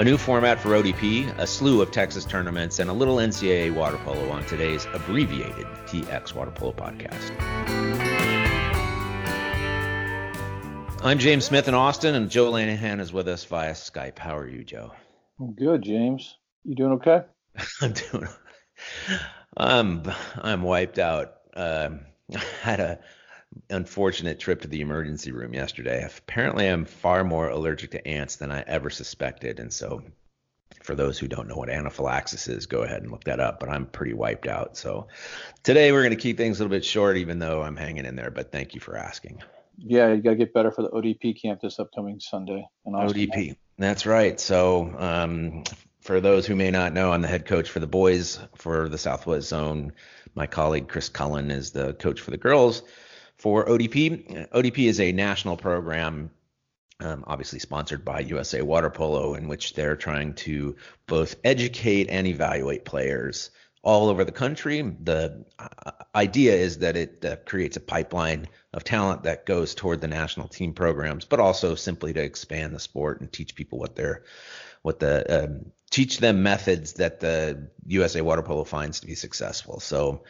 A 0.00 0.02
new 0.02 0.16
format 0.16 0.58
for 0.58 0.70
ODP, 0.70 1.28
a 1.36 1.46
slew 1.46 1.82
of 1.82 1.90
Texas 1.90 2.24
tournaments, 2.24 2.78
and 2.78 2.88
a 2.88 2.92
little 2.94 3.16
NCAA 3.16 3.74
water 3.74 3.98
polo 3.98 4.30
on 4.30 4.42
today's 4.46 4.86
abbreviated 4.94 5.66
TX 5.84 6.34
Water 6.34 6.50
Polo 6.52 6.72
podcast. 6.72 7.38
I'm 11.02 11.18
James 11.18 11.44
Smith 11.44 11.68
in 11.68 11.74
Austin, 11.74 12.14
and 12.14 12.30
Joe 12.30 12.50
Lanahan 12.50 12.98
is 12.98 13.12
with 13.12 13.28
us 13.28 13.44
via 13.44 13.72
Skype. 13.72 14.18
How 14.18 14.38
are 14.38 14.48
you, 14.48 14.64
Joe? 14.64 14.90
I'm 15.38 15.52
good, 15.52 15.82
James. 15.82 16.38
You 16.64 16.74
doing 16.74 16.92
okay? 16.92 17.24
I'm 17.82 17.92
doing. 17.92 18.28
I'm 19.54 20.02
I'm 20.40 20.62
wiped 20.62 20.98
out. 20.98 21.34
Um, 21.52 22.00
I 22.34 22.40
had 22.62 22.80
a 22.80 23.00
unfortunate 23.70 24.38
trip 24.38 24.62
to 24.62 24.68
the 24.68 24.80
emergency 24.80 25.32
room 25.32 25.54
yesterday. 25.54 26.06
Apparently, 26.18 26.66
I'm 26.66 26.84
far 26.84 27.24
more 27.24 27.48
allergic 27.48 27.92
to 27.92 28.06
ants 28.06 28.36
than 28.36 28.50
I 28.50 28.62
ever 28.66 28.90
suspected, 28.90 29.60
and 29.60 29.72
so 29.72 30.02
for 30.82 30.94
those 30.94 31.18
who 31.18 31.28
don't 31.28 31.48
know 31.48 31.56
what 31.56 31.68
anaphylaxis 31.68 32.48
is, 32.48 32.66
go 32.66 32.82
ahead 32.82 33.02
and 33.02 33.10
look 33.10 33.24
that 33.24 33.40
up. 33.40 33.60
But 33.60 33.68
I'm 33.68 33.86
pretty 33.86 34.14
wiped 34.14 34.46
out. 34.46 34.76
So 34.76 35.08
today 35.62 35.92
we're 35.92 36.02
going 36.02 36.16
to 36.16 36.20
keep 36.20 36.36
things 36.36 36.58
a 36.58 36.62
little 36.62 36.74
bit 36.74 36.84
short, 36.84 37.16
even 37.16 37.38
though 37.38 37.62
I'm 37.62 37.76
hanging 37.76 38.06
in 38.06 38.16
there. 38.16 38.30
But 38.30 38.52
thank 38.52 38.74
you 38.74 38.80
for 38.80 38.96
asking. 38.96 39.42
Yeah, 39.78 40.12
you 40.12 40.20
got 40.20 40.30
to 40.30 40.36
get 40.36 40.52
better 40.52 40.70
for 40.70 40.82
the 40.82 40.90
ODP 40.90 41.40
camp 41.40 41.60
this 41.60 41.78
upcoming 41.78 42.20
Sunday. 42.20 42.66
ODP, 42.86 43.56
that's 43.78 44.04
right. 44.04 44.38
So 44.38 44.94
um, 44.98 45.64
for 46.00 46.20
those 46.20 46.46
who 46.46 46.54
may 46.54 46.70
not 46.70 46.92
know, 46.92 47.12
I'm 47.12 47.22
the 47.22 47.28
head 47.28 47.46
coach 47.46 47.70
for 47.70 47.80
the 47.80 47.86
boys 47.86 48.38
for 48.56 48.88
the 48.88 48.98
Southwest 48.98 49.48
Zone. 49.48 49.92
My 50.34 50.46
colleague 50.46 50.88
Chris 50.88 51.08
Cullen 51.08 51.50
is 51.50 51.72
the 51.72 51.94
coach 51.94 52.20
for 52.20 52.30
the 52.30 52.36
girls 52.36 52.82
for 53.40 53.64
ODP. 53.64 54.50
ODP 54.50 54.86
is 54.86 55.00
a 55.00 55.12
national 55.12 55.56
program, 55.56 56.30
um, 57.00 57.24
obviously 57.26 57.58
sponsored 57.58 58.04
by 58.04 58.20
USA 58.20 58.60
Water 58.60 58.90
Polo, 58.90 59.34
in 59.34 59.48
which 59.48 59.72
they're 59.72 59.96
trying 59.96 60.34
to 60.34 60.76
both 61.06 61.36
educate 61.42 62.08
and 62.10 62.26
evaluate 62.26 62.84
players 62.84 63.50
all 63.82 64.10
over 64.10 64.24
the 64.24 64.32
country. 64.32 64.82
The 64.82 65.46
uh, 65.58 65.92
idea 66.14 66.54
is 66.54 66.78
that 66.78 66.98
it 66.98 67.24
uh, 67.24 67.36
creates 67.46 67.78
a 67.78 67.80
pipeline 67.80 68.46
of 68.74 68.84
talent 68.84 69.22
that 69.22 69.46
goes 69.46 69.74
toward 69.74 70.02
the 70.02 70.08
national 70.08 70.48
team 70.48 70.74
programs, 70.74 71.24
but 71.24 71.40
also 71.40 71.74
simply 71.74 72.12
to 72.12 72.22
expand 72.22 72.74
the 72.74 72.80
sport 72.80 73.22
and 73.22 73.32
teach 73.32 73.54
people 73.54 73.78
what 73.78 73.96
they're 73.96 74.24
what 74.82 74.98
the 74.98 75.44
um, 75.44 75.72
teach 75.90 76.18
them 76.18 76.42
methods 76.42 76.94
that 76.94 77.20
the 77.20 77.70
USA 77.86 78.20
Water 78.20 78.42
Polo 78.42 78.64
finds 78.64 79.00
to 79.00 79.06
be 79.06 79.14
successful. 79.14 79.80
So 79.80 80.24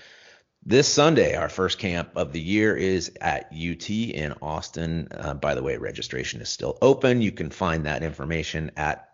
this 0.65 0.93
Sunday, 0.93 1.37
our 1.37 1.49
first 1.49 1.79
camp 1.79 2.11
of 2.17 2.33
the 2.33 2.41
year 2.41 2.77
is 2.77 3.13
at 3.21 3.53
UT 3.53 3.89
in 3.91 4.35
Austin. 4.43 5.09
Uh, 5.11 5.35
by 5.35 5.55
the 5.55 5.63
way, 5.63 5.77
registration 5.77 6.41
is 6.41 6.49
still 6.49 6.77
open. 6.83 7.23
You 7.23 7.33
can 7.33 7.51
find 7.51 7.87
that 7.87 8.03
information 8.03 8.71
at 8.77 9.07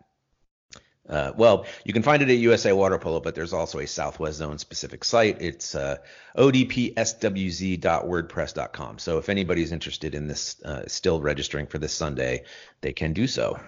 uh, 1.08 1.32
well, 1.36 1.66
you 1.84 1.92
can 1.92 2.02
find 2.02 2.20
it 2.22 2.28
at 2.28 2.36
USA 2.36 2.72
Water 2.72 2.98
Polo, 2.98 3.20
but 3.20 3.36
there's 3.36 3.52
also 3.52 3.78
a 3.78 3.86
Southwest 3.86 4.38
Zone 4.38 4.58
specific 4.58 5.04
site. 5.04 5.40
It's 5.40 5.76
uh, 5.76 5.98
odpswz.wordpress.com. 6.36 8.98
So 8.98 9.18
if 9.18 9.28
anybody's 9.28 9.70
interested 9.72 10.14
in 10.14 10.26
this, 10.26 10.60
uh, 10.64 10.88
still 10.88 11.20
registering 11.20 11.66
for 11.66 11.76
this 11.78 11.92
Sunday, 11.92 12.42
they 12.80 12.92
can 12.92 13.12
do 13.12 13.28
so. 13.28 13.60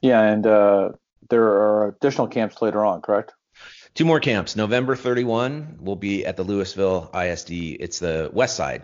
Yeah, 0.00 0.22
and 0.22 0.46
uh, 0.46 0.92
there 1.28 1.44
are 1.44 1.88
additional 1.88 2.28
camps 2.28 2.62
later 2.62 2.82
on, 2.84 3.02
correct? 3.02 3.34
Two 3.98 4.04
more 4.04 4.20
camps. 4.20 4.54
November 4.54 4.94
31 4.94 5.78
will 5.80 5.96
be 5.96 6.24
at 6.24 6.36
the 6.36 6.44
Lewisville 6.44 7.12
ISD. 7.12 7.50
It's 7.80 7.98
the 7.98 8.30
West 8.32 8.54
Side, 8.54 8.82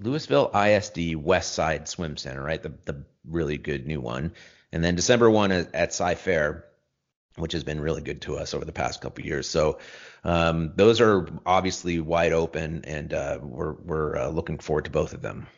Lewisville 0.00 0.54
ISD 0.54 1.16
West 1.16 1.52
Side 1.52 1.88
Swim 1.88 2.16
Center, 2.16 2.44
right? 2.44 2.62
The 2.62 2.72
the 2.84 3.02
really 3.28 3.58
good 3.58 3.88
new 3.88 4.00
one. 4.00 4.34
And 4.70 4.84
then 4.84 4.94
December 4.94 5.28
1 5.28 5.50
at, 5.50 5.74
at 5.74 5.92
Cy-Fair 5.92 6.64
which 7.34 7.54
has 7.54 7.64
been 7.64 7.80
really 7.80 8.02
good 8.02 8.22
to 8.22 8.36
us 8.36 8.54
over 8.54 8.64
the 8.64 8.70
past 8.70 9.00
couple 9.00 9.24
years. 9.24 9.48
So 9.48 9.80
um, 10.22 10.74
those 10.76 11.00
are 11.00 11.28
obviously 11.44 11.98
wide 11.98 12.32
open, 12.32 12.84
and 12.84 13.12
uh, 13.12 13.40
we're 13.42 13.72
we're 13.72 14.16
uh, 14.16 14.28
looking 14.28 14.58
forward 14.58 14.84
to 14.84 14.92
both 14.92 15.12
of 15.12 15.22
them. 15.22 15.48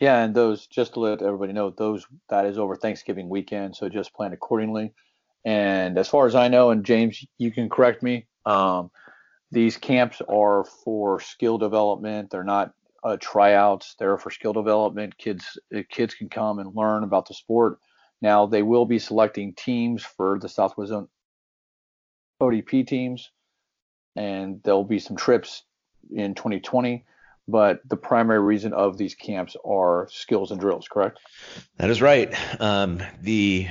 Yeah, 0.00 0.24
and 0.24 0.34
those 0.34 0.66
just 0.66 0.94
to 0.94 1.00
let 1.00 1.22
everybody 1.22 1.52
know, 1.52 1.70
those 1.70 2.04
that 2.30 2.46
is 2.46 2.58
over 2.58 2.74
Thanksgiving 2.74 3.28
weekend, 3.28 3.76
so 3.76 3.88
just 3.88 4.12
plan 4.12 4.32
accordingly. 4.32 4.92
And 5.44 5.98
as 5.98 6.08
far 6.08 6.26
as 6.26 6.34
I 6.34 6.48
know, 6.48 6.70
and 6.70 6.84
James, 6.84 7.24
you 7.38 7.50
can 7.50 7.68
correct 7.68 8.02
me, 8.02 8.26
um, 8.46 8.90
these 9.50 9.76
camps 9.76 10.22
are 10.28 10.64
for 10.84 11.20
skill 11.20 11.58
development. 11.58 12.30
They're 12.30 12.44
not 12.44 12.72
uh, 13.04 13.16
tryouts. 13.20 13.96
They're 13.98 14.18
for 14.18 14.30
skill 14.30 14.52
development. 14.52 15.18
Kids 15.18 15.58
kids 15.90 16.14
can 16.14 16.28
come 16.28 16.58
and 16.58 16.74
learn 16.74 17.04
about 17.04 17.26
the 17.26 17.34
sport 17.34 17.78
now 18.22 18.46
they 18.46 18.62
will 18.62 18.86
be 18.86 19.00
selecting 19.00 19.52
teams 19.52 20.04
for 20.04 20.38
the 20.38 20.48
Southwest 20.48 20.90
Zone 20.90 21.08
ODP 22.40 22.86
teams, 22.86 23.30
and 24.16 24.62
there'll 24.62 24.84
be 24.84 25.00
some 25.00 25.16
trips 25.16 25.64
in 26.10 26.34
2020. 26.34 27.04
But 27.48 27.80
the 27.88 27.96
primary 27.96 28.38
reason 28.40 28.72
of 28.72 28.96
these 28.98 29.14
camps 29.14 29.56
are 29.64 30.08
skills 30.10 30.52
and 30.52 30.60
drills, 30.60 30.86
correct? 30.88 31.18
That 31.76 31.90
is 31.90 32.00
right. 32.00 32.32
Um, 32.60 33.02
the 33.20 33.68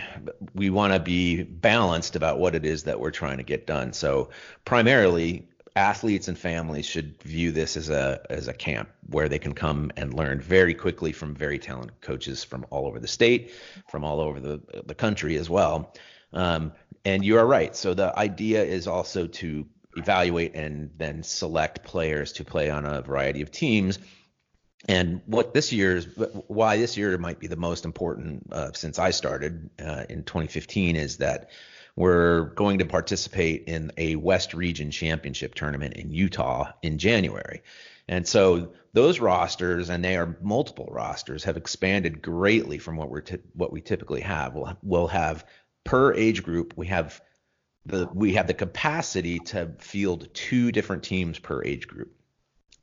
we 0.54 0.70
want 0.70 0.94
to 0.94 1.00
be 1.00 1.44
balanced 1.44 2.16
about 2.16 2.38
what 2.40 2.54
it 2.54 2.66
is 2.66 2.84
that 2.84 3.00
we're 3.00 3.12
trying 3.12 3.38
to 3.38 3.44
get 3.44 3.66
done. 3.66 3.94
So 3.94 4.30
primarily, 4.66 5.48
athletes 5.76 6.28
and 6.28 6.38
families 6.38 6.86
should 6.86 7.22
view 7.24 7.52
this 7.52 7.78
as 7.78 7.90
a 7.90 8.22
as 8.30 8.48
a 8.48 8.54
camp 8.54 8.90
where 9.10 9.30
they 9.30 9.40
can 9.40 9.54
come 9.54 9.92
and 9.96 10.14
learn 10.14 10.42
very 10.42 10.74
quickly 10.74 11.14
from 11.14 11.34
very 11.34 11.58
talented 11.58 12.02
coaches 12.02 12.44
from 12.44 12.66
all 12.70 12.88
over 12.88 13.00
the 13.00 13.08
state, 13.08 13.54
from 13.90 14.04
all 14.04 14.20
over 14.20 14.40
the 14.40 14.62
the 14.86 14.96
country 14.96 15.38
as 15.38 15.50
well. 15.50 15.94
Um, 16.34 16.74
and 17.06 17.24
you 17.26 17.38
are 17.38 17.46
right. 17.46 17.76
So 17.76 17.94
the 17.94 18.18
idea 18.18 18.64
is 18.64 18.88
also 18.88 19.28
to 19.28 19.66
evaluate 19.96 20.56
and 20.56 20.92
then 20.98 21.24
select 21.24 21.84
players 21.84 22.34
to 22.34 22.46
play 22.46 22.70
on 22.70 22.86
a 22.86 23.02
variety 23.02 23.42
of 23.42 23.52
teams. 23.52 24.00
And 24.88 25.22
what 25.26 25.54
this 25.54 25.72
year's 25.72 26.08
why 26.48 26.78
this 26.78 26.98
year 26.98 27.18
might 27.18 27.40
be 27.40 27.48
the 27.48 27.56
most 27.56 27.86
important 27.86 28.52
uh, 28.52 28.72
since 28.74 28.98
I 28.98 29.12
started 29.12 29.70
uh, 29.80 30.06
in 30.10 30.24
2015 30.24 30.96
is 30.96 31.18
that 31.18 31.50
we're 31.96 32.46
going 32.56 32.80
to 32.80 32.86
participate 32.86 33.66
in 33.68 33.92
a 33.98 34.16
West 34.16 34.54
Region 34.54 34.92
Championship 34.92 35.56
tournament 35.56 35.96
in 35.96 36.12
Utah 36.12 36.72
in 36.82 36.98
January. 36.98 37.62
And 38.08 38.28
so 38.28 38.74
those 38.94 39.20
rosters, 39.20 39.90
and 39.90 40.04
they 40.04 40.18
are 40.18 40.38
multiple 40.42 40.90
rosters, 40.92 41.44
have 41.44 41.58
expanded 41.58 42.22
greatly 42.22 42.78
from 42.78 42.98
what 42.98 43.10
we're 43.10 43.22
t- 43.22 43.38
what 43.54 43.72
we 43.72 43.82
typically 43.82 44.22
have. 44.22 44.54
We'll, 44.56 44.78
we'll 44.82 45.08
have 45.08 45.46
per 45.84 46.14
age 46.14 46.44
group, 46.44 46.74
we 46.76 46.88
have 46.88 47.22
the 47.86 48.08
we 48.14 48.34
have 48.34 48.48
the 48.48 48.54
capacity 48.54 49.40
to 49.40 49.72
field 49.80 50.28
two 50.34 50.72
different 50.72 51.04
teams 51.04 51.40
per 51.40 51.64
age 51.64 51.88
group. 51.88 52.14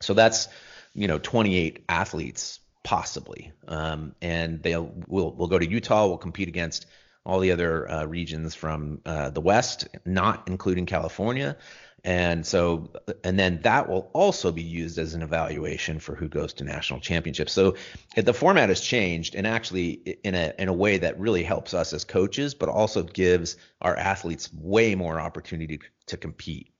So 0.01 0.15
that's 0.15 0.49
you 0.95 1.09
know 1.09 1.19
28 1.19 1.85
athletes 1.89 2.61
possibly, 2.85 3.53
um, 3.67 4.15
and 4.21 4.63
they'll 4.63 4.93
we'll 5.07 5.33
we'll 5.33 5.49
go 5.49 5.59
to 5.59 5.69
Utah. 5.69 6.07
We'll 6.07 6.19
compete 6.19 6.49
against 6.49 6.87
all 7.25 7.41
the 7.41 7.53
other 7.53 7.91
uh, 7.91 8.05
regions 8.07 8.55
from 8.55 9.01
uh, 9.05 9.31
the 9.31 9.41
West, 9.41 9.89
not 10.05 10.49
including 10.49 10.87
California. 10.87 11.57
And 12.05 12.47
so, 12.47 12.91
and 13.25 13.39
then 13.39 13.61
that 13.63 13.89
will 13.89 14.11
also 14.13 14.53
be 14.53 14.63
used 14.63 14.99
as 14.99 15.15
an 15.15 15.23
evaluation 15.23 15.99
for 15.99 16.15
who 16.15 16.29
goes 16.29 16.53
to 16.55 16.65
national 16.65 17.01
championships. 17.01 17.53
So 17.53 17.75
the 18.15 18.33
format 18.33 18.69
has 18.69 18.81
changed, 18.81 19.35
and 19.35 19.47
actually 19.47 20.19
in 20.23 20.35
a 20.35 20.55
in 20.59 20.69
a 20.69 20.73
way 20.73 20.99
that 20.99 21.19
really 21.19 21.43
helps 21.43 21.75
us 21.75 21.93
as 21.93 22.05
coaches, 22.05 22.55
but 22.55 22.69
also 22.69 23.03
gives 23.03 23.57
our 23.81 23.97
athletes 23.97 24.49
way 24.55 24.95
more 24.95 25.21
opportunity 25.21 25.79
to 25.79 25.85
to 26.07 26.17
compete. 26.17 26.71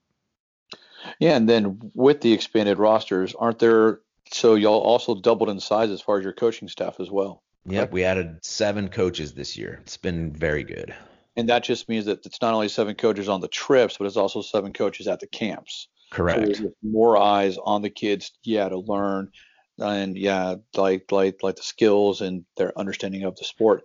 Yeah, 1.19 1.35
and 1.35 1.49
then 1.49 1.91
with 1.93 2.21
the 2.21 2.33
expanded 2.33 2.79
rosters, 2.79 3.35
aren't 3.35 3.59
there? 3.59 3.99
So 4.31 4.55
y'all 4.55 4.79
also 4.79 5.15
doubled 5.15 5.49
in 5.49 5.59
size 5.59 5.89
as 5.89 6.01
far 6.01 6.17
as 6.17 6.23
your 6.23 6.33
coaching 6.33 6.69
staff 6.69 6.99
as 6.99 7.09
well. 7.09 7.43
Yep, 7.65 7.91
we 7.91 8.03
added 8.03 8.39
seven 8.41 8.89
coaches 8.89 9.33
this 9.33 9.57
year. 9.57 9.79
It's 9.81 9.97
been 9.97 10.31
very 10.31 10.63
good. 10.63 10.95
And 11.35 11.49
that 11.49 11.63
just 11.63 11.87
means 11.87 12.05
that 12.05 12.25
it's 12.25 12.41
not 12.41 12.53
only 12.53 12.69
seven 12.69 12.95
coaches 12.95 13.29
on 13.29 13.41
the 13.41 13.47
trips, 13.47 13.97
but 13.97 14.07
it's 14.07 14.17
also 14.17 14.41
seven 14.41 14.73
coaches 14.73 15.07
at 15.07 15.19
the 15.19 15.27
camps. 15.27 15.87
Correct. 16.11 16.57
So 16.57 16.73
more 16.81 17.17
eyes 17.17 17.57
on 17.63 17.81
the 17.81 17.89
kids, 17.89 18.31
yeah, 18.43 18.67
to 18.67 18.79
learn 18.79 19.31
and 19.79 20.17
yeah, 20.17 20.55
like 20.75 21.11
like 21.11 21.41
like 21.41 21.55
the 21.55 21.63
skills 21.63 22.21
and 22.21 22.45
their 22.57 22.77
understanding 22.77 23.23
of 23.23 23.35
the 23.35 23.45
sport. 23.45 23.83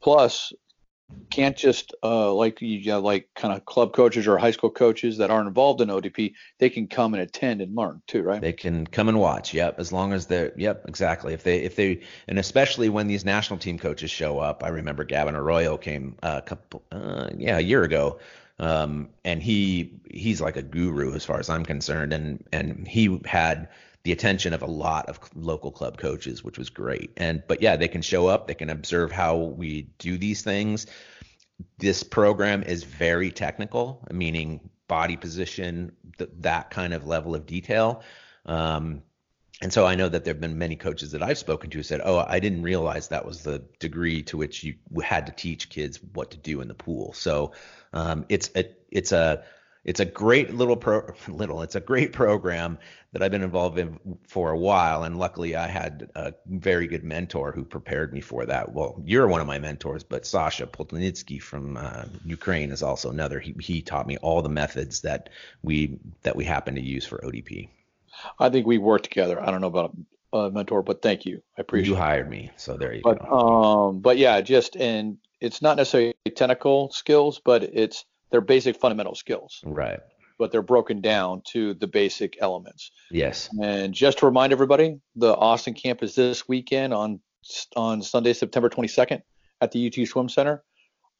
Plus, 0.00 0.52
can't 1.30 1.56
just 1.56 1.94
uh, 2.02 2.32
like 2.32 2.60
you 2.60 2.84
know, 2.86 3.00
like 3.00 3.28
kind 3.34 3.54
of 3.54 3.64
club 3.64 3.92
coaches 3.92 4.26
or 4.26 4.38
high 4.38 4.50
school 4.50 4.70
coaches 4.70 5.18
that 5.18 5.30
aren't 5.30 5.48
involved 5.48 5.80
in 5.80 5.88
ODP, 5.88 6.34
they 6.58 6.70
can 6.70 6.86
come 6.86 7.14
and 7.14 7.22
attend 7.22 7.60
and 7.60 7.74
learn 7.74 8.02
too, 8.06 8.22
right? 8.22 8.40
They 8.40 8.52
can 8.52 8.86
come 8.86 9.08
and 9.08 9.18
watch. 9.18 9.52
Yep, 9.52 9.78
as 9.78 9.92
long 9.92 10.12
as 10.12 10.26
they're 10.26 10.52
yep, 10.56 10.84
exactly. 10.86 11.34
If 11.34 11.42
they 11.42 11.58
if 11.58 11.76
they 11.76 12.00
and 12.28 12.38
especially 12.38 12.88
when 12.88 13.06
these 13.06 13.24
national 13.24 13.58
team 13.58 13.78
coaches 13.78 14.10
show 14.10 14.38
up. 14.38 14.62
I 14.62 14.68
remember 14.68 15.04
Gavin 15.04 15.34
Arroyo 15.34 15.76
came 15.76 16.16
a 16.22 16.42
couple 16.42 16.82
uh, 16.92 17.30
yeah 17.36 17.58
a 17.58 17.62
year 17.62 17.82
ago. 17.82 18.18
Um, 18.60 19.08
and 19.24 19.42
he 19.42 19.92
he's 20.08 20.40
like 20.40 20.56
a 20.56 20.62
guru 20.62 21.14
as 21.14 21.24
far 21.24 21.40
as 21.40 21.50
I'm 21.50 21.64
concerned, 21.64 22.12
and 22.12 22.44
and 22.52 22.86
he 22.86 23.20
had 23.24 23.68
the 24.04 24.12
attention 24.12 24.52
of 24.52 24.62
a 24.62 24.66
lot 24.66 25.08
of 25.08 25.18
local 25.34 25.70
club 25.72 25.98
coaches, 25.98 26.44
which 26.44 26.58
was 26.58 26.70
great. 26.70 27.12
And 27.16 27.42
but 27.48 27.62
yeah, 27.62 27.76
they 27.76 27.88
can 27.88 28.02
show 28.02 28.26
up, 28.28 28.46
they 28.46 28.54
can 28.54 28.70
observe 28.70 29.10
how 29.10 29.36
we 29.36 29.88
do 29.98 30.18
these 30.18 30.42
things. 30.42 30.86
this 31.78 32.02
program 32.02 32.62
is 32.62 32.84
very 32.84 33.30
technical, 33.30 34.06
meaning 34.12 34.60
body 34.88 35.16
position, 35.16 35.92
th- 36.18 36.30
that 36.40 36.70
kind 36.70 36.94
of 36.94 37.06
level 37.06 37.34
of 37.34 37.46
detail. 37.46 38.02
Um, 38.46 39.02
and 39.62 39.72
so 39.72 39.86
I 39.86 39.94
know 39.94 40.08
that 40.08 40.24
there 40.24 40.34
have 40.34 40.40
been 40.40 40.58
many 40.58 40.76
coaches 40.76 41.12
that 41.12 41.22
I've 41.22 41.38
spoken 41.38 41.70
to 41.70 41.78
who 41.78 41.82
said, 41.82 42.00
"Oh, 42.04 42.18
I 42.18 42.40
didn't 42.40 42.62
realize 42.62 43.08
that 43.08 43.24
was 43.24 43.42
the 43.42 43.60
degree 43.78 44.22
to 44.24 44.36
which 44.36 44.64
you 44.64 44.74
had 45.02 45.26
to 45.26 45.32
teach 45.32 45.70
kids 45.70 46.00
what 46.12 46.32
to 46.32 46.36
do 46.36 46.60
in 46.60 46.68
the 46.68 46.74
pool." 46.74 47.12
So 47.12 47.52
um, 47.92 48.26
it's 48.28 48.50
a 48.56 48.64
it's 48.90 49.12
a 49.12 49.44
it's 49.84 50.00
a 50.00 50.04
great 50.04 50.54
little 50.54 50.76
pro 50.76 51.12
little 51.28 51.62
it's 51.62 51.74
a 51.74 51.80
great 51.80 52.12
program 52.12 52.78
that 53.12 53.22
I've 53.22 53.30
been 53.30 53.42
involved 53.42 53.78
in 53.78 53.98
for 54.26 54.50
a 54.50 54.58
while 54.58 55.04
and 55.04 55.18
luckily 55.18 55.54
I 55.54 55.68
had 55.68 56.10
a 56.14 56.34
very 56.46 56.86
good 56.86 57.04
mentor 57.04 57.52
who 57.52 57.64
prepared 57.64 58.12
me 58.12 58.20
for 58.20 58.44
that. 58.46 58.72
Well, 58.72 59.00
you're 59.04 59.28
one 59.28 59.40
of 59.40 59.46
my 59.46 59.58
mentors, 59.58 60.02
but 60.02 60.26
Sasha 60.26 60.66
Poltonitsky 60.66 61.40
from 61.40 61.76
uh, 61.76 62.04
Ukraine 62.24 62.72
is 62.72 62.82
also 62.82 63.10
another. 63.10 63.38
He 63.38 63.54
he 63.60 63.82
taught 63.82 64.06
me 64.06 64.16
all 64.18 64.42
the 64.42 64.48
methods 64.48 65.02
that 65.02 65.28
we 65.62 65.98
that 66.22 66.34
we 66.34 66.44
happen 66.44 66.74
to 66.74 66.82
use 66.82 67.06
for 67.06 67.18
ODP. 67.18 67.68
I 68.38 68.48
think 68.48 68.66
we 68.66 68.78
work 68.78 69.02
together. 69.02 69.40
I 69.40 69.50
don't 69.50 69.60
know 69.60 69.68
about 69.68 69.96
a 70.32 70.50
mentor, 70.50 70.82
but 70.82 71.02
thank 71.02 71.26
you. 71.26 71.42
I 71.56 71.60
appreciate. 71.60 71.90
You 71.90 71.96
hired 71.96 72.28
me, 72.28 72.50
so 72.56 72.76
there 72.76 72.92
you 72.92 73.02
but, 73.02 73.20
go. 73.20 73.26
Um, 73.26 74.00
but 74.00 74.18
yeah, 74.18 74.40
just 74.40 74.76
and 74.76 75.18
it's 75.40 75.62
not 75.62 75.76
necessarily 75.76 76.14
technical 76.34 76.90
skills, 76.90 77.40
but 77.44 77.62
it's 77.62 78.04
their 78.34 78.40
basic 78.40 78.74
fundamental 78.80 79.14
skills. 79.14 79.60
Right. 79.64 80.00
But 80.40 80.50
they're 80.50 80.60
broken 80.60 81.00
down 81.00 81.42
to 81.52 81.74
the 81.74 81.86
basic 81.86 82.36
elements. 82.40 82.90
Yes. 83.12 83.48
And 83.62 83.94
just 83.94 84.18
to 84.18 84.26
remind 84.26 84.52
everybody, 84.52 84.98
the 85.14 85.32
Austin 85.32 85.74
camp 85.74 86.02
is 86.02 86.16
this 86.16 86.48
weekend 86.48 86.92
on 86.92 87.20
on 87.76 88.02
Sunday, 88.02 88.32
September 88.32 88.68
22nd 88.68 89.22
at 89.60 89.70
the 89.70 89.86
UT 89.86 90.08
Swim 90.08 90.28
Center. 90.28 90.64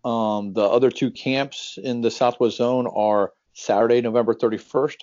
Um, 0.04 0.54
the 0.54 0.64
other 0.64 0.90
two 0.90 1.12
camps 1.12 1.78
in 1.80 2.00
the 2.00 2.10
Southwest 2.10 2.56
Zone 2.56 2.88
are 2.88 3.32
Saturday, 3.52 4.00
November 4.00 4.34
31st 4.34 4.96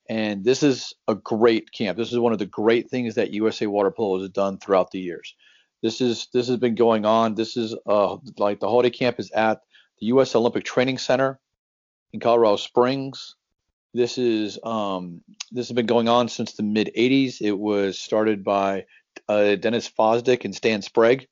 And 0.08 0.44
this 0.44 0.62
is 0.62 0.94
a 1.08 1.14
great 1.14 1.72
camp. 1.72 1.98
This 1.98 2.12
is 2.12 2.18
one 2.18 2.32
of 2.32 2.38
the 2.38 2.46
great 2.46 2.90
things 2.90 3.16
that 3.16 3.32
USA 3.32 3.66
Water 3.66 3.90
Polo 3.90 4.20
has 4.20 4.30
done 4.30 4.58
throughout 4.58 4.90
the 4.90 5.00
years. 5.00 5.34
This 5.82 6.00
is 6.00 6.28
this 6.32 6.48
has 6.48 6.56
been 6.56 6.74
going 6.74 7.04
on. 7.04 7.34
This 7.34 7.56
is 7.56 7.74
uh, 7.86 8.16
like 8.38 8.60
the 8.60 8.68
holiday 8.68 8.90
camp 8.90 9.18
is 9.18 9.30
at 9.32 9.60
the 10.00 10.06
U.S. 10.06 10.34
Olympic 10.34 10.64
Training 10.64 10.98
Center 10.98 11.38
in 12.12 12.20
Colorado 12.20 12.56
Springs. 12.56 13.34
This 13.92 14.18
is 14.18 14.58
um, 14.62 15.22
this 15.50 15.68
has 15.68 15.74
been 15.74 15.86
going 15.86 16.08
on 16.08 16.28
since 16.28 16.52
the 16.52 16.62
mid 16.62 16.90
80s. 16.96 17.40
It 17.40 17.52
was 17.52 17.98
started 17.98 18.44
by 18.44 18.86
uh, 19.28 19.56
Dennis 19.56 19.90
Fosdick 19.90 20.44
and 20.44 20.54
Stan 20.54 20.82
Sprague. 20.82 21.26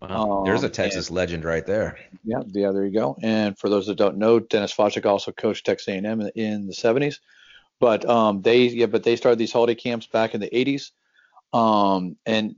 Wow. 0.00 0.42
There's 0.44 0.62
a 0.62 0.66
um, 0.66 0.72
Texas 0.72 1.08
and, 1.08 1.16
legend 1.16 1.44
right 1.44 1.66
there. 1.66 1.98
Yeah, 2.24 2.42
yeah, 2.48 2.70
there 2.70 2.84
you 2.84 2.92
go. 2.92 3.16
And 3.22 3.58
for 3.58 3.68
those 3.68 3.86
that 3.86 3.96
don't 3.96 4.18
know, 4.18 4.38
Dennis 4.38 4.74
Fosdick 4.74 5.06
also 5.06 5.32
coached 5.32 5.66
Texas 5.66 5.88
A&M 5.88 6.20
in, 6.20 6.28
in 6.34 6.66
the 6.66 6.72
70s. 6.72 7.18
But 7.80 8.08
um, 8.08 8.42
they 8.42 8.64
yeah, 8.64 8.86
but 8.86 9.04
they 9.04 9.16
started 9.16 9.38
these 9.38 9.52
holiday 9.52 9.74
camps 9.74 10.06
back 10.06 10.34
in 10.34 10.40
the 10.40 10.50
80s. 10.50 10.90
Um, 11.52 12.16
and 12.26 12.56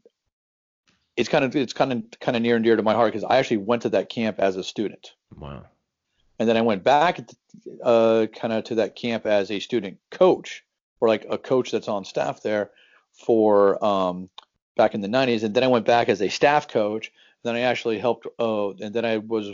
it's 1.17 1.29
kind 1.29 1.45
of 1.45 1.55
it's 1.55 1.73
kind 1.73 1.93
of 1.93 2.03
kind 2.21 2.37
of 2.37 2.43
near 2.43 2.57
and 2.57 2.65
dear 2.65 2.77
to 2.77 2.83
my 2.83 2.95
heart 2.95 3.13
because 3.13 3.25
I 3.25 3.39
actually 3.39 3.59
went 3.59 3.83
to 3.83 3.91
that 3.91 4.09
camp 4.09 4.39
as 4.39 4.57
a 4.57 4.65
student. 4.65 5.13
Wow 5.37 5.67
and 6.41 6.49
then 6.49 6.57
I 6.57 6.63
went 6.63 6.83
back 6.83 7.21
uh, 7.85 8.27
kind 8.35 8.55
of 8.55 8.65
to 8.65 8.77
that 8.77 8.97
camp 8.97 9.27
as 9.27 9.51
a 9.51 9.61
student 9.61 9.99
coach 10.11 10.65
or 10.99 11.07
like 11.07 11.27
a 11.29 11.37
coach 11.37 11.71
that's 11.71 11.87
on 11.87 12.07
staff 12.07 12.43
there 12.43 12.71
for 13.13 13.83
um, 13.85 14.31
back 14.75 14.95
in 14.95 15.03
the 15.03 15.09
90s, 15.09 15.45
and 15.45 15.55
then 15.55 15.63
I 15.63 15.69
went 15.69 15.85
back 15.85 16.09
as 16.09 16.23
a 16.23 16.31
staff 16.31 16.67
coach. 16.67 17.13
Then 17.43 17.57
I 17.57 17.61
actually 17.61 17.99
helped, 17.99 18.27
uh, 18.39 18.71
and 18.71 18.95
then 18.95 19.05
I 19.05 19.19
was 19.19 19.49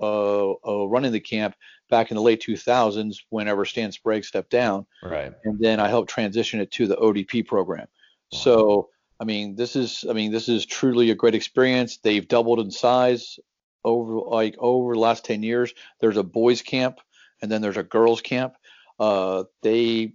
uh, 0.00 0.52
uh 0.52 0.86
running 0.86 1.12
the 1.12 1.20
camp 1.20 1.54
back 1.90 2.10
in 2.10 2.16
the 2.16 2.22
late 2.22 2.42
2000s 2.42 3.16
whenever 3.30 3.64
Stan 3.64 3.92
Sprague 3.92 4.24
stepped 4.24 4.50
down. 4.50 4.86
Right. 5.02 5.32
And 5.44 5.58
then 5.60 5.80
I 5.80 5.88
helped 5.88 6.10
transition 6.10 6.60
it 6.60 6.70
to 6.72 6.86
the 6.86 6.96
ODP 6.96 7.46
program. 7.46 7.86
Wow. 8.32 8.38
So 8.38 8.88
I 9.20 9.24
mean, 9.24 9.54
this 9.56 9.76
is 9.76 10.04
I 10.08 10.12
mean, 10.12 10.32
this 10.32 10.48
is 10.48 10.66
truly 10.66 11.10
a 11.10 11.14
great 11.14 11.34
experience. 11.34 11.98
They've 11.98 12.26
doubled 12.26 12.60
in 12.60 12.70
size 12.70 13.38
over 13.84 14.14
like 14.14 14.56
over 14.58 14.94
the 14.94 15.00
last 15.00 15.24
10 15.24 15.42
years 15.42 15.72
there's 16.00 16.16
a 16.16 16.22
boys 16.22 16.62
camp 16.62 17.00
and 17.40 17.50
then 17.50 17.62
there's 17.62 17.76
a 17.76 17.82
girls 17.82 18.20
camp 18.20 18.54
uh, 19.00 19.44
they 19.62 20.12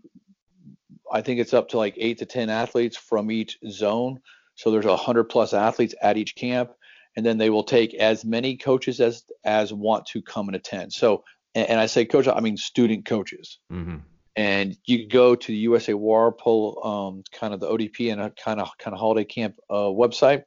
i 1.12 1.22
think 1.22 1.40
it's 1.40 1.54
up 1.54 1.70
to 1.70 1.78
like 1.78 1.96
8 1.98 2.20
to 2.20 2.26
10 2.26 2.50
athletes 2.50 2.98
from 2.98 3.32
each 3.32 3.60
zone 3.70 4.20
so 4.56 4.72
there's 4.72 4.86
a 4.86 4.90
100 4.90 5.26
plus 5.26 5.54
athletes 5.54 5.96
at 6.02 6.18
each 6.18 6.36
camp 6.36 6.72
and 7.18 7.26
then 7.26 7.38
they 7.38 7.50
will 7.50 7.64
take 7.64 7.94
as 7.96 8.24
many 8.24 8.56
coaches 8.56 9.02
as 9.02 9.26
as 9.44 9.74
want 9.74 10.06
to 10.06 10.22
come 10.22 10.48
and 10.48 10.56
attend 10.56 10.94
so 10.94 11.26
and, 11.56 11.68
and 11.68 11.80
i 11.80 11.86
say 11.86 12.06
coach 12.06 12.28
i 12.30 12.40
mean 12.40 12.56
student 12.56 13.06
coaches 13.06 13.60
mm-hmm. 13.70 13.98
and 14.38 14.78
you 14.86 15.10
go 15.10 15.36
to 15.36 15.48
the 15.48 15.58
usa 15.58 15.94
water 15.94 16.32
polo 16.32 16.82
um, 16.84 17.24
kind 17.34 17.54
of 17.54 17.60
the 17.60 17.68
odp 17.68 18.12
and 18.12 18.22
a 18.22 18.30
kind 18.30 18.62
of 18.62 18.70
kind 18.78 18.94
of 18.94 19.00
holiday 19.02 19.26
camp 19.26 19.56
uh, 19.70 19.76
website 19.76 20.44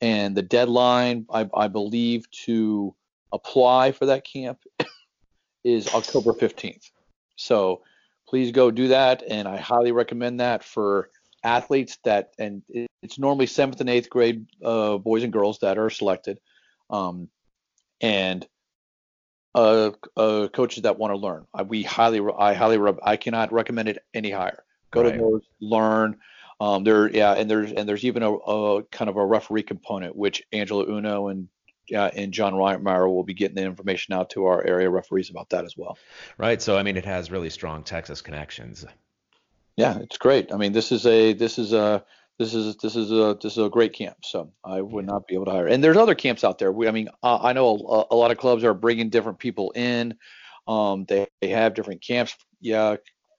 and 0.00 0.36
the 0.36 0.42
deadline, 0.42 1.26
I, 1.30 1.48
I 1.54 1.68
believe, 1.68 2.30
to 2.44 2.94
apply 3.32 3.92
for 3.92 4.06
that 4.06 4.24
camp 4.24 4.60
is 5.64 5.92
October 5.92 6.32
15th. 6.32 6.90
So 7.36 7.82
please 8.28 8.52
go 8.52 8.70
do 8.70 8.88
that, 8.88 9.22
and 9.28 9.48
I 9.48 9.56
highly 9.56 9.92
recommend 9.92 10.40
that 10.40 10.62
for 10.62 11.10
athletes 11.48 11.98
that, 12.04 12.32
and 12.38 12.62
it's 13.02 13.18
normally 13.18 13.46
seventh 13.46 13.80
and 13.80 13.90
eighth 13.90 14.10
grade 14.10 14.46
uh, 14.62 14.98
boys 14.98 15.22
and 15.22 15.32
girls 15.32 15.58
that 15.60 15.78
are 15.78 15.90
selected, 15.90 16.38
um, 16.90 17.28
and 18.00 18.46
uh, 19.54 19.90
uh, 20.16 20.48
coaches 20.48 20.82
that 20.82 20.98
want 20.98 21.12
to 21.12 21.16
learn. 21.16 21.46
I, 21.54 21.62
we 21.62 21.82
highly, 21.82 22.20
I 22.38 22.54
highly, 22.54 22.78
I 23.02 23.16
cannot 23.16 23.52
recommend 23.52 23.88
it 23.88 23.98
any 24.12 24.30
higher. 24.30 24.62
Go 24.90 25.02
right. 25.02 25.12
to 25.12 25.18
those, 25.18 25.42
learn. 25.60 26.18
Um, 26.60 26.84
there, 26.84 27.08
yeah, 27.08 27.34
and 27.34 27.50
there's 27.50 27.72
and 27.72 27.88
there's 27.88 28.04
even 28.04 28.22
a, 28.22 28.32
a, 28.32 28.82
kind 28.84 29.08
of 29.08 29.16
a 29.16 29.24
referee 29.24 29.62
component, 29.62 30.16
which 30.16 30.42
Angela 30.52 30.84
Uno 30.86 31.28
and 31.28 31.48
uh, 31.94 32.10
and 32.14 32.32
John 32.32 32.52
Reitmeyer 32.54 33.08
will 33.08 33.24
be 33.24 33.34
getting 33.34 33.54
the 33.54 33.62
information 33.62 34.12
out 34.12 34.30
to 34.30 34.46
our 34.46 34.64
area 34.64 34.90
referees 34.90 35.30
about 35.30 35.50
that 35.50 35.64
as 35.64 35.76
well. 35.76 35.96
Right. 36.36 36.60
So 36.60 36.76
I 36.76 36.82
mean, 36.82 36.96
it 36.96 37.04
has 37.04 37.30
really 37.30 37.50
strong 37.50 37.84
Texas 37.84 38.20
connections. 38.20 38.84
Yeah, 39.78 39.98
it's 39.98 40.18
great. 40.18 40.52
I 40.52 40.56
mean, 40.56 40.72
this 40.72 40.90
is 40.90 41.06
a 41.06 41.34
this 41.34 41.56
is 41.56 41.72
a 41.72 42.04
this 42.36 42.52
is 42.52 42.76
this 42.78 42.96
is 42.96 43.12
a 43.12 43.38
this 43.40 43.56
is 43.56 43.64
a 43.64 43.68
great 43.68 43.92
camp. 43.92 44.16
So 44.24 44.52
I 44.64 44.80
would 44.80 45.06
not 45.06 45.28
be 45.28 45.36
able 45.36 45.44
to 45.44 45.52
hire. 45.52 45.68
And 45.68 45.84
there's 45.84 45.96
other 45.96 46.16
camps 46.16 46.42
out 46.42 46.58
there. 46.58 46.72
We, 46.72 46.88
I 46.88 46.90
mean, 46.90 47.08
uh, 47.22 47.38
I 47.40 47.52
know 47.52 47.68
a, 47.68 48.14
a, 48.14 48.16
lot 48.16 48.32
of 48.32 48.38
clubs 48.38 48.64
are 48.64 48.74
bringing 48.74 49.08
different 49.08 49.38
people 49.38 49.70
in. 49.76 50.16
Um, 50.66 51.04
they, 51.08 51.28
they 51.40 51.50
have 51.50 51.74
different 51.74 52.02
camps. 52.02 52.36
Yeah, 52.60 52.96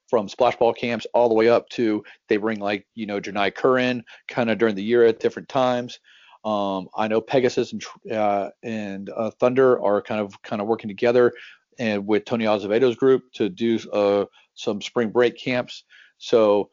from 0.10 0.30
splash 0.30 0.56
ball 0.56 0.74
camps 0.74 1.06
all 1.14 1.28
the 1.28 1.36
way 1.36 1.50
up 1.50 1.68
to 1.72 2.06
they 2.30 2.38
bring 2.38 2.62
like 2.62 2.88
you 2.96 3.06
know 3.06 3.20
Janai 3.20 3.54
Curran 3.54 4.06
kind 4.30 4.50
of 4.50 4.58
during 4.58 4.76
the 4.76 4.84
year 4.84 5.04
at 5.06 5.20
different 5.20 5.50
times. 5.50 6.00
Um, 6.46 6.88
I 6.96 7.10
know 7.10 7.20
Pegasus 7.20 7.74
and 7.74 7.84
uh, 8.10 8.52
and 8.64 9.10
uh, 9.10 9.32
Thunder 9.42 9.78
are 9.84 10.02
kind 10.02 10.22
of 10.22 10.42
kind 10.42 10.62
of 10.62 10.70
working 10.70 10.88
together 10.88 11.34
and 11.78 12.08
with 12.08 12.24
Tony 12.24 12.46
Azevedo's 12.46 12.96
group 12.96 13.24
to 13.34 13.50
do 13.50 13.78
uh, 13.92 14.24
some 14.54 14.82
spring 14.82 15.10
break 15.10 15.38
camps. 15.38 15.84
So 16.20 16.70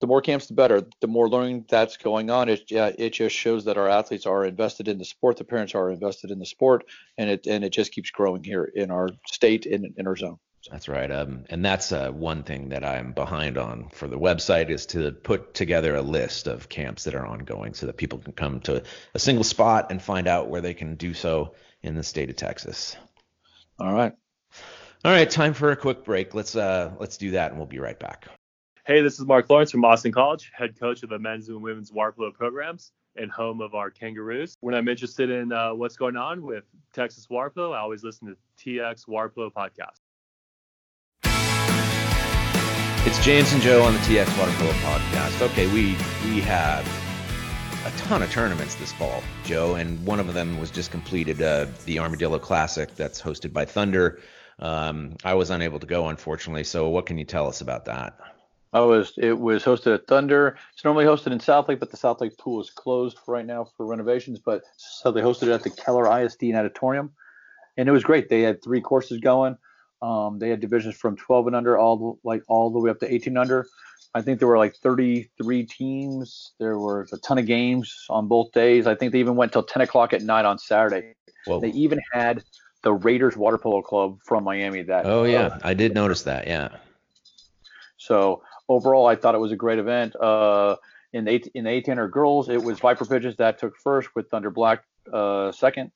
the 0.00 0.06
more 0.06 0.22
camps, 0.22 0.46
the 0.46 0.54
better. 0.54 0.82
The 1.00 1.06
more 1.06 1.28
learning 1.28 1.66
that's 1.68 1.98
going 1.98 2.30
on, 2.30 2.48
it 2.48 2.70
yeah, 2.70 2.90
it 2.96 3.10
just 3.10 3.36
shows 3.36 3.66
that 3.66 3.76
our 3.76 3.88
athletes 3.88 4.26
are 4.26 4.44
invested 4.44 4.88
in 4.88 4.98
the 4.98 5.04
sport. 5.04 5.36
The 5.36 5.44
parents 5.44 5.74
are 5.74 5.90
invested 5.90 6.30
in 6.30 6.38
the 6.38 6.46
sport, 6.46 6.84
and 7.18 7.28
it 7.28 7.46
and 7.46 7.64
it 7.64 7.70
just 7.70 7.92
keeps 7.92 8.10
growing 8.10 8.42
here 8.42 8.64
in 8.64 8.90
our 8.90 9.10
state 9.26 9.66
and 9.66 9.94
in 9.96 10.06
our 10.06 10.16
zone. 10.16 10.38
That's 10.70 10.88
right. 10.88 11.10
Um, 11.10 11.44
and 11.48 11.64
that's 11.64 11.90
uh, 11.92 12.10
one 12.10 12.42
thing 12.42 12.70
that 12.70 12.84
I'm 12.84 13.12
behind 13.12 13.56
on 13.56 13.88
for 13.92 14.08
the 14.08 14.18
website 14.18 14.68
is 14.68 14.86
to 14.86 15.10
put 15.10 15.54
together 15.54 15.96
a 15.96 16.02
list 16.02 16.46
of 16.46 16.68
camps 16.68 17.04
that 17.04 17.14
are 17.14 17.24
ongoing 17.24 17.72
so 17.72 17.86
that 17.86 17.96
people 17.96 18.18
can 18.18 18.32
come 18.32 18.60
to 18.60 18.82
a 19.14 19.18
single 19.18 19.44
spot 19.44 19.90
and 19.90 20.02
find 20.02 20.28
out 20.28 20.48
where 20.48 20.60
they 20.60 20.74
can 20.74 20.96
do 20.96 21.14
so 21.14 21.54
in 21.82 21.94
the 21.94 22.02
state 22.02 22.28
of 22.28 22.36
Texas. 22.36 22.96
All 23.78 23.92
right. 23.92 24.12
All 25.02 25.12
right. 25.12 25.30
Time 25.30 25.54
for 25.54 25.70
a 25.70 25.76
quick 25.76 26.04
break. 26.04 26.34
Let's 26.34 26.56
uh, 26.56 26.92
let's 26.98 27.16
do 27.16 27.32
that, 27.32 27.50
and 27.50 27.58
we'll 27.58 27.66
be 27.66 27.78
right 27.78 27.98
back. 27.98 28.28
Hey, 28.86 29.02
this 29.02 29.20
is 29.20 29.26
Mark 29.26 29.50
Lawrence 29.50 29.70
from 29.70 29.84
Austin 29.84 30.10
College, 30.10 30.50
head 30.54 30.80
coach 30.80 31.02
of 31.02 31.10
the 31.10 31.18
men's 31.18 31.50
and 31.50 31.62
women's 31.62 31.92
water 31.92 32.12
polo 32.12 32.30
programs 32.30 32.92
and 33.14 33.30
home 33.30 33.60
of 33.60 33.74
our 33.74 33.90
Kangaroos. 33.90 34.56
When 34.60 34.74
I'm 34.74 34.88
interested 34.88 35.28
in 35.28 35.52
uh, 35.52 35.74
what's 35.74 35.96
going 35.96 36.16
on 36.16 36.40
with 36.42 36.64
Texas 36.94 37.28
water 37.28 37.50
polo, 37.50 37.72
I 37.72 37.80
always 37.80 38.02
listen 38.02 38.28
to 38.28 38.36
TX 38.64 39.06
Water 39.06 39.28
Polo 39.28 39.50
podcast. 39.50 40.00
It's 43.06 43.22
James 43.22 43.52
and 43.52 43.60
Joe 43.60 43.82
on 43.82 43.92
the 43.92 44.00
TX 44.00 44.38
Water 44.38 44.52
Polo 44.52 44.72
podcast. 44.72 45.42
Okay, 45.50 45.66
we 45.66 45.88
we 46.24 46.40
have 46.40 46.86
a 47.84 47.90
ton 47.98 48.22
of 48.22 48.32
tournaments 48.32 48.76
this 48.76 48.92
fall, 48.92 49.22
Joe, 49.44 49.74
and 49.74 50.02
one 50.06 50.20
of 50.20 50.32
them 50.32 50.58
was 50.58 50.70
just 50.70 50.90
completed, 50.90 51.42
uh, 51.42 51.66
the 51.84 51.98
Armadillo 51.98 52.38
Classic 52.38 52.94
that's 52.96 53.20
hosted 53.20 53.52
by 53.52 53.66
Thunder. 53.66 54.20
Um, 54.58 55.16
I 55.22 55.34
was 55.34 55.50
unable 55.50 55.80
to 55.80 55.86
go, 55.86 56.08
unfortunately. 56.08 56.64
So, 56.64 56.88
what 56.88 57.04
can 57.04 57.18
you 57.18 57.26
tell 57.26 57.46
us 57.46 57.60
about 57.60 57.84
that? 57.84 58.18
I 58.72 58.80
was. 58.80 59.14
It 59.18 59.38
was 59.38 59.64
hosted 59.64 59.94
at 59.94 60.06
Thunder. 60.06 60.56
It's 60.72 60.84
normally 60.84 61.04
hosted 61.04 61.32
in 61.32 61.38
Southlake, 61.38 61.80
but 61.80 61.90
the 61.90 61.96
Southlake 61.96 62.38
pool 62.38 62.60
is 62.60 62.70
closed 62.70 63.18
right 63.26 63.44
now 63.44 63.66
for 63.76 63.86
renovations. 63.86 64.38
But 64.38 64.62
so 64.76 65.10
they 65.10 65.20
hosted 65.20 65.44
it 65.44 65.52
at 65.52 65.62
the 65.64 65.70
Keller 65.70 66.22
ISD 66.22 66.42
Natatorium, 66.42 67.10
and 67.76 67.88
it 67.88 67.92
was 67.92 68.04
great. 68.04 68.28
They 68.28 68.42
had 68.42 68.62
three 68.62 68.80
courses 68.80 69.18
going. 69.20 69.56
Um, 70.02 70.38
they 70.38 70.48
had 70.48 70.60
divisions 70.60 70.94
from 70.94 71.16
12 71.16 71.48
and 71.48 71.56
under, 71.56 71.76
all 71.76 72.18
like 72.22 72.42
all 72.48 72.70
the 72.70 72.78
way 72.78 72.90
up 72.90 73.00
to 73.00 73.12
18 73.12 73.36
under. 73.36 73.66
I 74.14 74.22
think 74.22 74.38
there 74.38 74.48
were 74.48 74.58
like 74.58 74.76
33 74.76 75.64
teams. 75.64 76.52
There 76.58 76.78
were 76.78 77.06
a 77.12 77.18
ton 77.18 77.38
of 77.38 77.46
games 77.46 78.06
on 78.08 78.28
both 78.28 78.52
days. 78.52 78.86
I 78.86 78.94
think 78.94 79.12
they 79.12 79.20
even 79.20 79.36
went 79.36 79.52
till 79.52 79.62
10 79.62 79.82
o'clock 79.82 80.12
at 80.12 80.22
night 80.22 80.44
on 80.44 80.58
Saturday. 80.58 81.14
Whoa. 81.46 81.60
They 81.60 81.70
even 81.70 82.00
had 82.12 82.42
the 82.82 82.92
Raiders 82.92 83.36
Water 83.36 83.58
Polo 83.58 83.82
Club 83.82 84.18
from 84.24 84.44
Miami. 84.44 84.82
That 84.82 85.06
oh 85.06 85.24
yeah, 85.24 85.46
uh, 85.46 85.58
I 85.62 85.74
did 85.74 85.94
notice 85.94 86.22
that. 86.22 86.46
Yeah. 86.46 86.68
So 87.98 88.42
overall, 88.70 89.06
I 89.06 89.16
thought 89.16 89.34
it 89.34 89.38
was 89.38 89.52
a 89.52 89.56
great 89.56 89.78
event. 89.78 90.14
Uh, 90.16 90.76
in 91.12 91.24
the 91.24 91.44
in 91.54 91.64
the 91.64 91.70
18 91.70 91.92
under 91.92 92.08
girls, 92.08 92.48
it 92.48 92.62
was 92.62 92.78
Viper 92.78 93.04
Pigeons 93.04 93.36
that 93.36 93.58
took 93.58 93.76
first 93.76 94.14
with 94.14 94.30
Thunder 94.30 94.50
Black 94.50 94.84
uh, 95.12 95.50
second. 95.52 95.90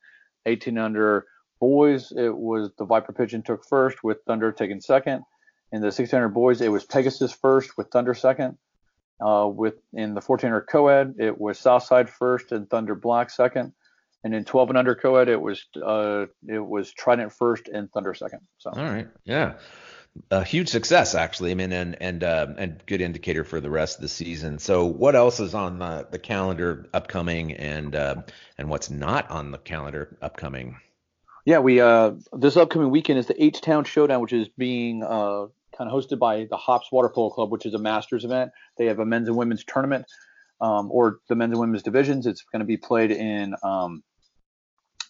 18 0.47 0.77
under 0.77 1.27
boys, 1.61 2.13
it 2.13 2.37
was 2.37 2.71
the 2.77 2.85
Viper 2.85 3.13
Pigeon 3.13 3.43
took 3.43 3.65
first 3.65 4.03
with 4.03 4.19
Thunder 4.27 4.53
taking 4.53 4.81
second. 4.81 5.23
In 5.73 5.81
the 5.81 5.87
1600 5.87 6.29
boys, 6.29 6.61
it 6.61 6.69
was 6.69 6.85
Pegasus 6.85 7.33
first 7.33 7.79
with 7.79 7.89
Thunder 7.89 8.15
second. 8.15 8.59
Uh, 9.25 9.47
with 9.47 9.75
in 9.93 10.15
the 10.15 10.21
1400 10.21 10.63
co-ed, 10.63 11.15
it 11.19 11.39
was 11.41 11.59
Southside 11.59 12.11
first 12.11 12.51
and 12.51 12.69
Thunder 12.69 12.97
Black 12.97 13.31
second. 13.31 13.73
And 14.25 14.35
in 14.35 14.45
12 14.45 14.71
and 14.71 14.79
under 14.79 14.95
co-ed, 14.95 15.29
it 15.29 15.41
was 15.41 15.65
uh, 15.81 16.27
it 16.49 16.59
was 16.59 16.93
Trident 16.93 17.33
first 17.33 17.69
and 17.69 17.91
Thunder 17.93 18.15
second. 18.15 18.41
So 18.59 18.71
all 18.71 18.83
right, 18.83 19.07
yeah, 19.25 19.55
a 20.31 20.45
huge 20.45 20.69
success 20.69 21.15
actually. 21.15 21.51
I 21.51 21.55
mean, 21.55 21.73
and 21.73 22.01
and 22.01 22.23
uh, 22.23 22.47
and 22.57 22.83
good 22.87 23.01
indicator 23.01 23.45
for 23.45 23.61
the 23.61 23.71
rest 23.71 23.97
of 23.97 24.03
the 24.03 24.09
season. 24.09 24.59
So 24.59 24.85
what 24.87 25.15
else 25.17 25.41
is 25.41 25.55
on 25.55 25.79
the, 25.79 26.07
the 26.11 26.19
calendar 26.19 26.87
upcoming, 26.95 27.53
and 27.53 27.95
uh, 27.95 28.17
and 28.59 28.69
what's 28.69 28.91
not 28.91 29.31
on 29.31 29.51
the 29.51 29.59
calendar 29.59 30.17
upcoming? 30.23 30.77
Yeah, 31.45 31.59
we 31.59 31.81
uh, 31.81 32.13
this 32.33 32.57
upcoming 32.57 32.91
weekend 32.91 33.19
is 33.19 33.27
the 33.27 33.43
H 33.43 33.61
Town 33.61 33.85
Showdown, 33.85 34.21
which 34.21 34.33
is 34.33 34.49
being 34.57 35.03
uh, 35.03 35.47
kind 35.77 35.91
of 35.91 35.93
hosted 35.93 36.19
by 36.19 36.47
the 36.49 36.57
Hops 36.57 36.91
Water 36.93 37.09
Polo 37.09 37.31
Club, 37.31 37.51
which 37.51 37.67
is 37.67 37.75
a 37.75 37.79
Masters 37.79 38.25
event. 38.25 38.53
They 38.79 38.87
have 38.87 38.99
a 38.99 39.05
men's 39.05 39.29
and 39.29 39.37
women's 39.37 39.65
tournament, 39.65 40.07
um, 40.61 40.91
or 40.91 41.19
the 41.29 41.35
men's 41.35 41.53
and 41.53 41.61
women's 41.61 41.83
divisions. 41.83 42.27
It's 42.27 42.43
going 42.43 42.61
to 42.61 42.67
be 42.67 42.77
played 42.77 43.11
in 43.11 43.55
um, 43.63 44.03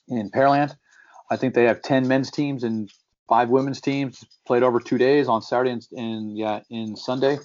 in 0.08 0.30
Pearland. 0.30 0.75
I 1.30 1.37
think 1.37 1.54
they 1.54 1.64
have 1.64 1.82
ten 1.82 2.08
men's 2.08 2.30
teams 2.30 2.64
and 2.64 2.90
five 3.28 3.49
women's 3.49 3.81
teams 3.81 4.25
played 4.47 4.62
over 4.62 4.81
two 4.81 4.99
days 4.99 5.28
on 5.28 5.43
Saturday 5.43 5.71
and, 5.71 5.87
and 5.93 6.38
yeah 6.38 6.61
in 6.71 6.97
Sunday. 6.97 7.38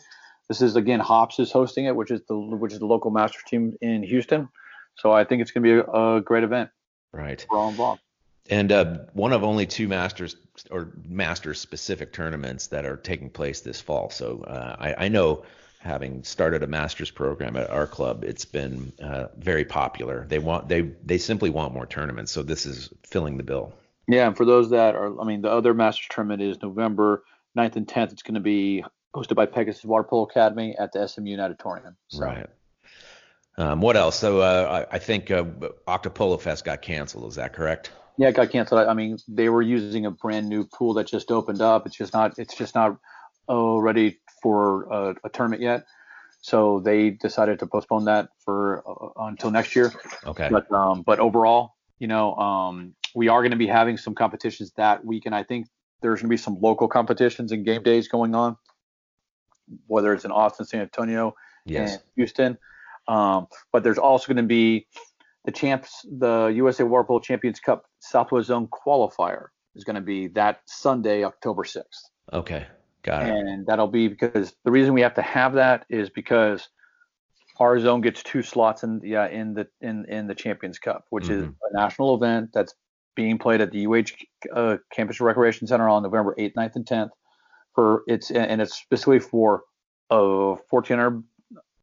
This 0.47 0.61
is 0.61 0.75
again 0.75 0.99
Hops 0.99 1.39
is 1.39 1.51
hosting 1.51 1.85
it, 1.85 1.95
which 1.95 2.11
is 2.11 2.21
the 2.27 2.37
which 2.37 2.73
is 2.73 2.79
the 2.79 2.85
local 2.85 3.11
Masters 3.11 3.43
team 3.47 3.75
in 3.81 4.03
Houston. 4.03 4.49
So 4.95 5.11
I 5.11 5.23
think 5.23 5.41
it's 5.41 5.51
going 5.51 5.63
to 5.63 5.83
be 5.83 5.91
a, 5.91 6.15
a 6.17 6.21
great 6.21 6.43
event. 6.43 6.69
Right. 7.13 7.45
For 7.49 7.57
all 7.57 7.69
involved 7.69 8.01
and 8.49 8.71
uh, 8.71 8.97
one 9.13 9.31
of 9.31 9.43
only 9.43 9.65
two 9.65 9.87
masters 9.87 10.35
or 10.71 10.91
masters 11.07 11.59
specific 11.59 12.11
tournaments 12.11 12.67
that 12.67 12.85
are 12.85 12.97
taking 12.97 13.29
place 13.29 13.61
this 13.61 13.79
fall. 13.79 14.09
So 14.09 14.43
uh, 14.43 14.75
I, 14.79 15.05
I, 15.05 15.07
know, 15.07 15.43
having 15.79 16.23
started 16.23 16.63
a 16.63 16.67
masters 16.67 17.11
program 17.11 17.55
at 17.55 17.69
our 17.69 17.85
club, 17.87 18.23
it's 18.23 18.45
been 18.45 18.91
uh, 19.01 19.27
very 19.37 19.65
popular. 19.65 20.25
They 20.27 20.39
want 20.39 20.67
they 20.67 20.81
they 20.81 21.19
simply 21.19 21.49
want 21.51 21.73
more 21.73 21.85
tournaments. 21.85 22.31
So 22.31 22.43
this 22.43 22.65
is 22.65 22.89
filling 23.03 23.37
the 23.37 23.43
bill. 23.43 23.73
Yeah, 24.09 24.27
and 24.27 24.35
for 24.35 24.43
those 24.43 24.71
that 24.71 24.95
are, 24.95 25.21
I 25.21 25.23
mean, 25.23 25.41
the 25.41 25.51
other 25.51 25.73
masters 25.75 26.07
tournament 26.09 26.41
is 26.41 26.61
November 26.61 27.23
9th 27.55 27.75
and 27.75 27.87
10th. 27.87 28.11
It's 28.11 28.23
going 28.23 28.33
to 28.33 28.39
be 28.39 28.83
hosted 29.15 29.35
by 29.35 29.45
Pegasus 29.45 29.85
Water 29.85 30.03
Polo 30.03 30.23
Academy 30.23 30.75
at 30.77 30.91
the 30.91 31.07
SMU 31.07 31.37
Auditorium. 31.39 31.95
So. 32.07 32.25
Right. 32.25 32.47
Um, 33.57 33.81
what 33.81 33.95
else? 33.95 34.17
So 34.17 34.39
uh, 34.39 34.85
I, 34.89 34.95
I, 34.95 34.99
think 34.99 35.29
uh, 35.29 35.43
Octopolo 35.87 36.37
Fest 36.37 36.65
got 36.65 36.81
canceled. 36.81 37.29
Is 37.29 37.35
that 37.35 37.53
correct? 37.53 37.91
Yeah, 38.17 38.29
it 38.29 38.35
got 38.35 38.49
canceled. 38.49 38.87
I 38.87 38.93
mean, 38.93 39.17
they 39.27 39.49
were 39.49 39.61
using 39.61 40.05
a 40.05 40.11
brand 40.11 40.49
new 40.49 40.65
pool 40.65 40.95
that 40.95 41.07
just 41.07 41.29
opened 41.29 41.61
up. 41.61 41.85
It's 41.85 41.95
just 41.95 42.13
not. 42.13 42.39
It's 42.39 42.55
just 42.55 42.73
not 42.73 42.97
oh, 43.47 43.77
ready 43.77 44.19
for 44.41 44.91
a, 44.91 45.15
a 45.23 45.29
tournament 45.29 45.61
yet. 45.61 45.85
So 46.41 46.79
they 46.79 47.11
decided 47.11 47.59
to 47.59 47.67
postpone 47.67 48.05
that 48.05 48.29
for 48.45 48.83
uh, 48.87 49.25
until 49.25 49.51
next 49.51 49.75
year. 49.75 49.93
Okay. 50.25 50.47
But 50.49 50.71
um, 50.71 51.01
but 51.01 51.19
overall, 51.19 51.75
you 51.99 52.07
know, 52.07 52.35
um, 52.35 52.95
we 53.15 53.27
are 53.27 53.41
going 53.41 53.51
to 53.51 53.57
be 53.57 53.67
having 53.67 53.97
some 53.97 54.15
competitions 54.15 54.71
that 54.77 55.05
week, 55.05 55.25
and 55.25 55.35
I 55.35 55.43
think 55.43 55.67
there's 56.01 56.21
going 56.21 56.29
to 56.29 56.33
be 56.33 56.37
some 56.37 56.57
local 56.61 56.87
competitions 56.87 57.51
and 57.51 57.65
game 57.65 57.83
days 57.83 58.07
going 58.07 58.35
on, 58.35 58.57
whether 59.87 60.13
it's 60.13 60.25
in 60.25 60.31
Austin, 60.31 60.65
San 60.65 60.81
Antonio, 60.81 61.35
yes. 61.65 61.93
and 61.93 62.01
Houston. 62.15 62.57
Um, 63.07 63.47
but 63.71 63.83
there's 63.83 63.97
also 63.97 64.27
going 64.27 64.43
to 64.43 64.47
be 64.47 64.87
the 65.45 65.51
champs, 65.51 66.05
the 66.09 66.47
USA 66.55 66.83
Water 66.83 67.03
Polo 67.03 67.19
Champions 67.19 67.59
Cup 67.59 67.85
Southwest 67.99 68.47
Zone 68.47 68.67
qualifier 68.67 69.47
is 69.75 69.83
going 69.83 69.95
to 69.95 70.01
be 70.01 70.27
that 70.29 70.61
Sunday, 70.65 71.23
October 71.23 71.63
6th. 71.63 71.83
Okay, 72.31 72.67
got 73.03 73.23
it. 73.23 73.29
And 73.29 73.65
that'll 73.65 73.87
be 73.87 74.07
because 74.07 74.53
the 74.63 74.71
reason 74.71 74.93
we 74.93 75.01
have 75.01 75.15
to 75.15 75.21
have 75.21 75.53
that 75.53 75.85
is 75.89 76.09
because 76.09 76.69
our 77.59 77.79
zone 77.79 78.01
gets 78.01 78.23
two 78.23 78.41
slots 78.41 78.83
in 78.83 79.01
yeah 79.03 79.27
in 79.27 79.53
the 79.53 79.67
in 79.81 80.05
in 80.05 80.27
the 80.27 80.35
Champions 80.35 80.79
Cup, 80.79 81.05
which 81.09 81.25
mm-hmm. 81.25 81.43
is 81.43 81.45
a 81.45 81.77
national 81.77 82.15
event 82.15 82.51
that's 82.53 82.73
being 83.19 83.37
played 83.37 83.59
at 83.59 83.69
the 83.71 83.85
UH 83.85 84.55
uh, 84.55 84.77
Campus 84.93 85.19
Recreation 85.19 85.67
Center 85.67 85.89
on 85.89 86.03
November 86.03 86.33
8th, 86.39 86.53
9th, 86.53 86.75
and 86.77 86.85
10th. 86.85 87.09
For 87.75 88.03
it's 88.07 88.31
and 88.31 88.61
it's 88.61 88.77
specifically 88.77 89.19
for 89.19 89.63
uh 90.09 90.55
1400 90.69 91.21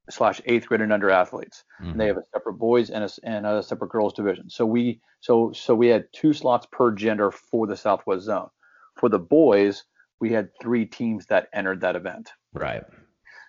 slash 0.09 0.41
eighth 0.47 0.67
grade 0.67 0.81
and 0.81 0.95
under 0.95 1.11
athletes. 1.11 1.63
Mm-hmm. 1.81 1.91
And 1.91 2.01
they 2.01 2.07
have 2.07 2.17
a 2.17 2.23
separate 2.33 2.55
boys 2.55 2.89
and 2.89 3.05
a, 3.05 3.11
and 3.23 3.47
a 3.47 3.63
separate 3.63 3.91
girls 3.91 4.15
division. 4.15 4.49
So 4.49 4.65
we 4.65 5.03
so 5.21 5.53
so 5.53 5.75
we 5.75 5.89
had 5.89 6.07
two 6.15 6.33
slots 6.33 6.67
per 6.73 6.91
gender 6.91 7.31
for 7.31 7.67
the 7.67 7.77
Southwest 7.77 8.25
Zone. 8.25 8.49
For 8.95 9.11
the 9.11 9.19
boys, 9.19 9.85
we 10.19 10.33
had 10.33 10.49
three 10.59 10.87
teams 10.87 11.27
that 11.27 11.49
entered 11.53 11.83
that 11.83 11.97
event. 11.97 12.31
Right. 12.55 12.83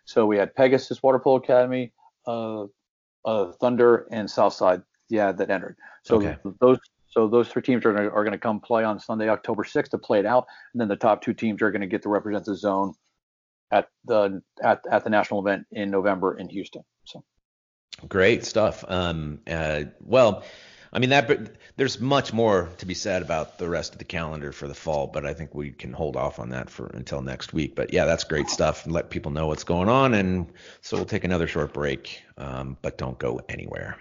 So 0.03 0.25
we 0.25 0.37
had 0.37 0.53
Pegasus 0.55 1.01
Water 1.01 1.19
Polo 1.19 1.37
Academy, 1.37 1.93
uh, 2.27 2.65
uh, 3.23 3.53
Thunder, 3.61 4.07
and 4.11 4.29
Southside. 4.29 4.81
Yeah, 5.09 5.31
that 5.31 5.49
entered. 5.49 5.77
So 6.03 6.17
okay. 6.17 6.37
those 6.59 6.79
so 7.09 7.27
those 7.27 7.47
three 7.47 7.61
teams 7.61 7.85
are 7.85 7.93
gonna, 7.93 8.09
are 8.09 8.23
going 8.23 8.33
to 8.33 8.37
come 8.37 8.59
play 8.59 8.83
on 8.83 8.99
Sunday, 8.99 9.29
October 9.29 9.63
6th 9.63 9.89
to 9.89 9.97
play 9.97 10.19
it 10.19 10.25
out, 10.25 10.45
and 10.73 10.81
then 10.81 10.87
the 10.87 10.95
top 10.95 11.21
two 11.21 11.33
teams 11.33 11.61
are 11.61 11.71
going 11.71 11.81
to 11.81 11.87
get 11.87 12.03
to 12.03 12.09
represent 12.09 12.45
the 12.45 12.55
zone 12.55 12.93
at 13.71 13.89
the 14.05 14.41
at, 14.61 14.81
at 14.89 15.03
the 15.03 15.09
national 15.09 15.39
event 15.45 15.65
in 15.71 15.91
November 15.91 16.37
in 16.37 16.49
Houston. 16.49 16.83
So 17.05 17.23
great 18.07 18.45
stuff. 18.45 18.83
Um, 18.87 19.39
uh, 19.47 19.85
well, 20.01 20.43
I 20.93 20.99
mean 20.99 21.09
that 21.09 21.57
there's 21.75 21.99
much 21.99 22.33
more 22.33 22.69
to 22.77 22.85
be 22.85 22.93
said 22.93 23.21
about 23.21 23.57
the 23.57 23.69
rest 23.69 23.93
of 23.93 23.99
the 23.99 24.05
calendar 24.05 24.51
for 24.51 24.67
the 24.67 24.73
fall, 24.73 25.07
but 25.07 25.25
I 25.25 25.33
think 25.33 25.53
we 25.53 25.71
can 25.71 25.93
hold 25.93 26.15
off 26.15 26.39
on 26.39 26.49
that 26.49 26.69
for 26.69 26.87
until 26.87 27.21
next 27.21 27.53
week. 27.53 27.75
But 27.75 27.93
yeah, 27.93 28.05
that's 28.05 28.23
great 28.23 28.49
stuff, 28.49 28.87
let 28.87 29.09
people 29.09 29.31
know 29.31 29.47
what's 29.47 29.63
going 29.63 29.89
on. 29.89 30.13
And 30.13 30.51
so 30.81 30.97
we'll 30.97 31.05
take 31.05 31.23
another 31.23 31.47
short 31.47 31.73
break, 31.73 32.21
um, 32.37 32.77
but 32.81 32.97
don't 32.97 33.19
go 33.19 33.41
anywhere. 33.49 33.97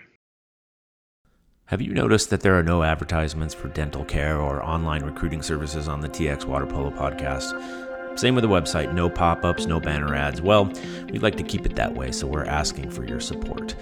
Have 1.67 1.83
you 1.83 1.93
noticed 1.93 2.31
that 2.31 2.41
there 2.43 2.57
are 2.57 2.63
no 2.63 2.85
advertisements 2.85 3.53
for 3.53 3.67
dental 3.67 4.05
care 4.05 4.39
or 4.39 4.65
online 4.65 5.03
recruiting 5.03 5.43
services 5.43 5.89
on 5.89 6.01
the 6.01 6.09
TX 6.09 6.45
Water 6.45 6.65
Polo 6.65 6.93
podcast? 6.93 8.17
Same 8.17 8.37
with 8.37 8.43
the 8.43 8.49
website, 8.49 8.95
no 8.95 9.11
pop 9.11 9.45
ups, 9.45 9.67
no 9.67 9.81
banner 9.81 10.15
ads. 10.15 10.41
Well, 10.41 10.73
we'd 11.11 11.25
like 11.25 11.35
to 11.39 11.43
keep 11.43 11.67
it 11.67 11.75
that 11.75 11.93
way, 11.93 12.13
so 12.13 12.29
we're 12.29 12.45
asking 12.45 12.93
for 12.93 13.05
your 13.05 13.19
support. 13.19 13.75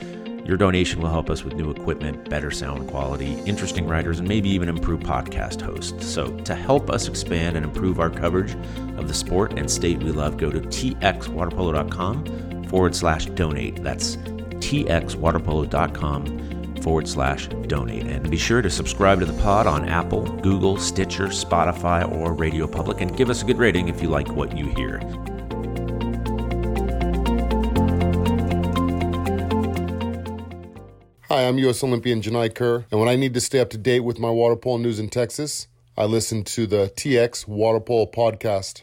Your 0.47 0.57
donation 0.57 1.03
will 1.03 1.11
help 1.11 1.29
us 1.29 1.45
with 1.45 1.57
new 1.57 1.71
equipment, 1.71 2.31
better 2.31 2.51
sound 2.51 2.89
quality, 2.89 3.35
interesting 3.45 3.87
writers, 3.87 4.19
and 4.19 4.27
maybe 4.27 4.49
even 4.49 4.71
improve 4.71 5.01
podcast 5.01 5.61
hosts. 5.61 6.07
So, 6.07 6.35
to 6.39 6.55
help 6.55 6.89
us 6.89 7.07
expand 7.07 7.59
and 7.59 7.67
improve 7.67 8.01
our 8.01 8.09
coverage 8.09 8.55
of 8.97 9.09
the 9.09 9.15
sport 9.15 9.59
and 9.59 9.71
state 9.71 10.03
we 10.03 10.11
love, 10.11 10.39
go 10.39 10.51
to 10.51 10.61
txwaterpolo.com 10.61 12.65
forward 12.65 12.97
slash 12.97 13.27
donate. 13.27 13.83
That's 13.83 14.17
txwaterpolo.com 14.17 16.54
forward 16.85 17.09
slash 17.09 17.49
donate. 17.67 18.07
And 18.07 18.31
be 18.31 18.37
sure 18.37 18.61
to 18.61 18.69
subscribe 18.69 19.21
to 19.21 19.27
the 19.27 19.43
pod 19.43 19.67
on 19.67 19.89
Apple, 19.89 20.23
Google, 20.43 20.77
Stitcher, 20.77 21.29
Spotify, 21.29 22.09
or 22.13 22.35
Radio 22.35 22.67
Public, 22.67 23.01
and 23.01 23.17
give 23.17 23.31
us 23.31 23.43
a 23.43 23.47
good 23.47 23.59
rating 23.59 23.89
if 23.89 24.03
you 24.03 24.09
like 24.09 24.29
what 24.29 24.57
you 24.57 24.67
hear. 24.67 24.99
Hi, 31.31 31.49
I'm 31.49 31.59
U.S. 31.59 31.83
Olympian 31.83 32.21
Janai 32.21 32.55
Kerr, 32.55 32.85
and 32.91 33.01
when 33.01 33.09
I 33.09 33.17
need 33.17 33.33
to 33.35 33.41
stay 33.41 33.59
up 33.59 33.71
to 33.71 33.79
date 33.79 34.01
with 34.01 34.19
my 34.19 34.31
water 34.31 34.55
polo 34.55 34.77
news 34.77 35.01
in 35.01 35.09
Texas, 35.09 35.67
I 35.97 36.05
listen 36.05 36.45
to 36.45 36.67
the 36.67 36.93
TX 36.95 37.49
Water 37.49 37.81
Polo 37.81 38.07
podcast. 38.07 38.83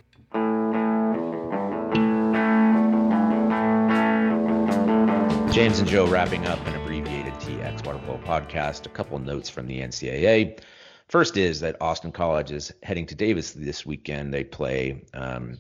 James 5.53 5.79
and 5.79 5.88
Joe 5.88 6.08
wrapping 6.08 6.48
up 6.48 6.65
in 6.65 6.74
a 6.74 6.81
podcast. 8.32 8.86
A 8.86 8.90
couple 8.90 9.20
notes 9.20 9.50
from 9.50 9.68
the 9.68 9.82
NCAA. 9.82 10.60
First 11.10 11.36
is 11.36 11.60
that 11.60 11.76
Austin 11.82 12.14
College 12.14 12.52
is 12.52 12.72
heading 12.82 13.06
to 13.08 13.16
Davis 13.16 13.52
this 13.52 13.86
weekend. 13.86 14.34
They 14.34 14.46
play 14.46 15.04
um, 15.14 15.58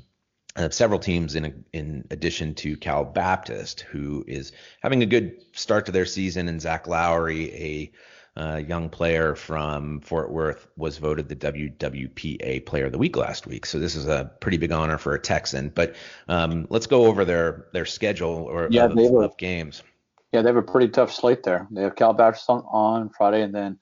uh, 0.55 0.69
several 0.69 0.99
teams 0.99 1.35
in 1.35 1.65
in 1.73 2.05
addition 2.11 2.55
to 2.55 2.77
Cal 2.77 3.03
Baptist, 3.03 3.81
who 3.81 4.23
is 4.25 4.53
having 4.81 5.03
a 5.03 5.05
good 5.05 5.43
start 5.51 5.85
to 5.87 5.91
their 5.91 6.05
season, 6.05 6.47
and 6.47 6.61
Zach 6.61 6.87
Lowry, 6.87 7.53
a 7.53 7.91
uh, 8.39 8.61
young 8.65 8.87
player 8.89 9.35
from 9.35 9.99
Fort 9.99 10.31
Worth, 10.31 10.67
was 10.77 10.97
voted 10.97 11.27
the 11.27 11.35
WWPA 11.35 12.65
Player 12.65 12.85
of 12.85 12.93
the 12.93 12.97
Week 12.97 13.17
last 13.17 13.47
week. 13.47 13.65
So 13.65 13.79
this 13.79 13.95
is 13.95 14.07
a 14.07 14.31
pretty 14.39 14.57
big 14.57 14.71
honor 14.71 14.97
for 14.97 15.13
a 15.13 15.19
Texan. 15.19 15.73
But 15.75 15.95
um, 16.29 16.67
let's 16.69 16.87
go 16.87 17.07
over 17.07 17.25
their 17.25 17.65
their 17.73 17.85
schedule 17.85 18.45
or 18.49 18.69
yeah, 18.71 18.87
were, 18.87 19.25
of, 19.25 19.35
games. 19.35 19.83
Yeah, 20.31 20.41
they 20.41 20.49
have 20.49 20.55
a 20.55 20.61
pretty 20.61 20.87
tough 20.87 21.13
slate 21.13 21.43
there. 21.43 21.67
They 21.71 21.81
have 21.81 21.95
Cal 21.95 22.13
Baptist 22.13 22.49
on, 22.49 23.09
Friday, 23.09 23.41
and 23.41 23.53
then 23.53 23.79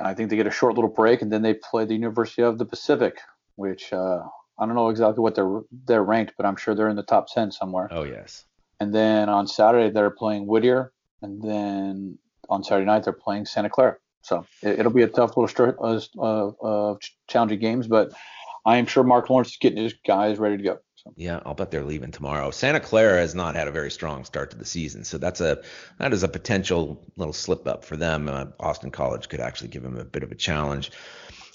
I 0.00 0.14
think 0.14 0.30
they 0.30 0.36
get 0.36 0.46
a 0.46 0.50
short 0.50 0.74
little 0.74 0.90
break, 0.90 1.22
and 1.22 1.32
then 1.32 1.42
they 1.42 1.54
play 1.54 1.84
the 1.84 1.94
University 1.94 2.42
of 2.42 2.58
the 2.58 2.66
Pacific, 2.66 3.18
which. 3.56 3.92
Uh, 3.92 4.22
I 4.58 4.66
don't 4.66 4.74
know 4.74 4.90
exactly 4.90 5.22
what 5.22 5.34
they're 5.34 5.62
they're 5.86 6.04
ranked, 6.04 6.34
but 6.36 6.46
I'm 6.46 6.56
sure 6.56 6.74
they're 6.74 6.88
in 6.88 6.96
the 6.96 7.02
top 7.02 7.26
ten 7.26 7.50
somewhere. 7.50 7.88
Oh 7.90 8.04
yes. 8.04 8.44
And 8.80 8.94
then 8.94 9.28
on 9.28 9.46
Saturday 9.46 9.90
they're 9.90 10.10
playing 10.10 10.46
Whittier, 10.46 10.92
and 11.20 11.42
then 11.42 12.18
on 12.48 12.62
Saturday 12.62 12.86
night 12.86 13.04
they're 13.04 13.12
playing 13.12 13.46
Santa 13.46 13.70
Clara. 13.70 13.96
So 14.22 14.46
it, 14.62 14.84
will 14.84 14.92
be 14.92 15.02
a 15.02 15.08
tough 15.08 15.30
little 15.30 15.48
start 15.48 15.76
of 15.80 16.06
uh, 16.16 16.48
uh, 16.64 16.96
challenging 17.28 17.58
games, 17.58 17.88
but 17.88 18.12
I 18.64 18.76
am 18.76 18.86
sure 18.86 19.02
Mark 19.02 19.28
Lawrence 19.28 19.50
is 19.50 19.56
getting 19.56 19.82
his 19.82 19.94
guys 20.06 20.38
ready 20.38 20.58
to 20.58 20.62
go. 20.62 20.78
So. 21.04 21.12
Yeah, 21.16 21.40
I'll 21.44 21.54
bet 21.54 21.72
they're 21.72 21.82
leaving 21.82 22.12
tomorrow. 22.12 22.52
Santa 22.52 22.78
Clara 22.78 23.18
has 23.18 23.34
not 23.34 23.56
had 23.56 23.66
a 23.66 23.72
very 23.72 23.90
strong 23.90 24.24
start 24.24 24.52
to 24.52 24.56
the 24.56 24.64
season, 24.64 25.02
so 25.02 25.18
that's 25.18 25.40
a 25.40 25.60
that 25.98 26.12
is 26.12 26.22
a 26.22 26.28
potential 26.28 27.04
little 27.16 27.32
slip 27.32 27.66
up 27.66 27.84
for 27.84 27.96
them. 27.96 28.28
Uh, 28.28 28.46
Austin 28.60 28.92
College 28.92 29.28
could 29.28 29.40
actually 29.40 29.68
give 29.68 29.82
them 29.82 29.98
a 29.98 30.04
bit 30.04 30.22
of 30.22 30.30
a 30.30 30.36
challenge. 30.36 30.92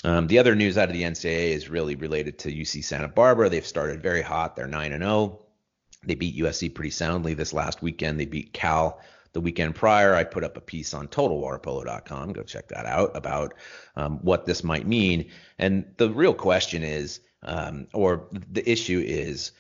Um, 0.04 0.28
the 0.28 0.38
other 0.38 0.54
news 0.54 0.78
out 0.78 0.90
of 0.90 0.94
the 0.94 1.04
NCAA 1.04 1.52
is 1.52 1.70
really 1.70 1.96
related 1.96 2.38
to 2.40 2.52
UC 2.52 2.84
Santa 2.84 3.08
Barbara. 3.08 3.50
They've 3.50 3.66
started 3.66 4.04
very 4.04 4.22
hot. 4.22 4.56
They're 4.56 4.68
9 4.68 4.92
and 4.92 5.04
0. 5.04 5.40
They 6.04 6.16
beat 6.16 6.38
USC 6.38 6.74
pretty 6.74 6.92
soundly 6.92 7.34
this 7.34 7.54
last 7.54 7.82
weekend. 7.82 8.20
They 8.20 8.26
beat 8.26 8.54
Cal 8.54 9.00
the 9.34 9.42
weekend 9.42 9.76
prior. 9.76 10.14
I 10.14 10.24
put 10.24 10.44
up 10.44 10.58
a 10.58 10.62
piece 10.62 10.94
on 10.94 11.08
TotalWaterPolo.com. 11.08 12.34
Go 12.34 12.44
check 12.44 12.68
that 12.68 12.86
out 12.86 13.16
about 13.16 13.54
um, 13.96 14.20
what 14.24 14.46
this 14.46 14.64
might 14.64 14.86
mean. 14.86 15.30
And 15.58 15.86
the 15.98 16.10
real 16.10 16.34
question 16.34 16.84
is, 16.84 17.22
um, 17.44 17.88
or 17.94 18.28
the 18.32 18.70
issue 18.70 19.04
is, 19.06 19.52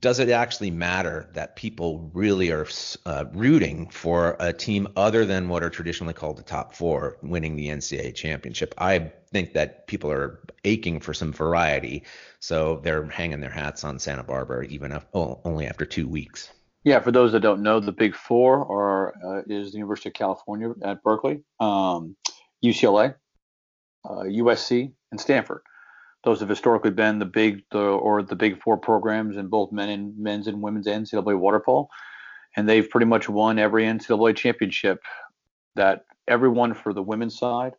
does 0.00 0.18
it 0.18 0.28
actually 0.28 0.70
matter 0.70 1.28
that 1.34 1.56
people 1.56 2.10
really 2.14 2.50
are 2.50 2.66
uh, 3.06 3.24
rooting 3.32 3.88
for 3.90 4.36
a 4.40 4.52
team 4.52 4.88
other 4.96 5.24
than 5.24 5.48
what 5.48 5.62
are 5.62 5.70
traditionally 5.70 6.14
called 6.14 6.36
the 6.36 6.42
top 6.42 6.74
four 6.74 7.18
winning 7.22 7.56
the 7.56 7.68
NCAA 7.68 8.14
championship? 8.14 8.74
I 8.78 9.12
think 9.30 9.52
that 9.52 9.86
people 9.86 10.10
are 10.10 10.40
aching 10.64 11.00
for 11.00 11.14
some 11.14 11.32
variety, 11.32 12.04
so 12.40 12.80
they're 12.82 13.06
hanging 13.06 13.40
their 13.40 13.50
hats 13.50 13.84
on 13.84 13.98
Santa 13.98 14.22
Barbara 14.22 14.64
even 14.66 14.92
if, 14.92 15.04
oh, 15.14 15.40
only 15.44 15.66
after 15.66 15.84
two 15.84 16.08
weeks. 16.08 16.50
Yeah, 16.82 17.00
for 17.00 17.12
those 17.12 17.32
that 17.32 17.40
don't 17.40 17.62
know, 17.62 17.80
the 17.80 17.92
Big 17.92 18.14
Four 18.14 18.70
are 18.70 19.14
uh, 19.24 19.42
is 19.46 19.72
the 19.72 19.78
University 19.78 20.10
of 20.10 20.14
California 20.14 20.74
at 20.82 21.02
Berkeley, 21.02 21.42
um, 21.58 22.14
UCLA, 22.62 23.14
uh, 24.04 24.24
USC, 24.24 24.92
and 25.10 25.20
Stanford 25.20 25.62
those 26.24 26.40
have 26.40 26.48
historically 26.48 26.90
been 26.90 27.18
the 27.18 27.26
big 27.26 27.62
the, 27.70 27.78
or 27.78 28.22
the 28.22 28.36
big 28.36 28.60
four 28.60 28.76
programs 28.76 29.36
in 29.36 29.48
both 29.48 29.70
men 29.72 29.88
and 29.90 30.18
men's 30.18 30.46
and 30.46 30.62
women's 30.62 30.86
NCAA 30.86 31.38
water 31.38 31.60
polo, 31.60 31.88
and 32.56 32.68
they've 32.68 32.88
pretty 32.88 33.06
much 33.06 33.28
won 33.28 33.58
every 33.58 33.84
NCAA 33.84 34.36
championship 34.36 35.02
that 35.76 36.04
everyone 36.26 36.74
for 36.74 36.92
the 36.92 37.02
women's 37.02 37.38
side, 37.38 37.74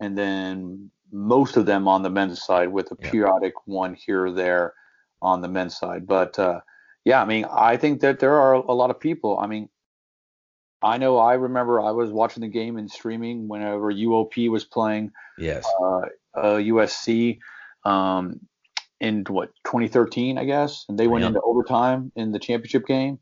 and 0.00 0.16
then 0.16 0.90
most 1.12 1.56
of 1.56 1.66
them 1.66 1.86
on 1.86 2.02
the 2.02 2.10
men's 2.10 2.42
side 2.42 2.70
with 2.70 2.90
a 2.90 2.96
periodic 2.96 3.54
one 3.66 3.94
here 3.94 4.26
or 4.26 4.32
there 4.32 4.74
on 5.22 5.42
the 5.42 5.48
men's 5.48 5.76
side. 5.76 6.06
But 6.06 6.38
uh, 6.38 6.60
yeah, 7.04 7.20
I 7.20 7.24
mean, 7.24 7.44
I 7.50 7.76
think 7.76 8.00
that 8.00 8.18
there 8.18 8.34
are 8.34 8.54
a 8.54 8.72
lot 8.72 8.90
of 8.90 8.98
people. 8.98 9.38
I 9.38 9.46
mean, 9.46 9.68
I 10.82 10.98
know 10.98 11.18
I 11.18 11.34
remember 11.34 11.80
I 11.80 11.92
was 11.92 12.10
watching 12.10 12.40
the 12.40 12.48
game 12.48 12.76
and 12.76 12.90
streaming 12.90 13.48
whenever 13.48 13.92
UOP 13.92 14.50
was 14.50 14.64
playing. 14.64 15.12
Yes. 15.38 15.66
Uh, 15.82 16.00
uh, 16.34 16.56
USC 16.56 17.38
um, 17.84 18.40
in 19.00 19.24
what 19.28 19.50
2013, 19.64 20.38
I 20.38 20.44
guess, 20.44 20.84
and 20.88 20.98
they 20.98 21.06
went 21.06 21.22
yeah. 21.22 21.28
into 21.28 21.40
overtime 21.42 22.12
in 22.16 22.32
the 22.32 22.38
championship 22.38 22.86
game, 22.86 23.18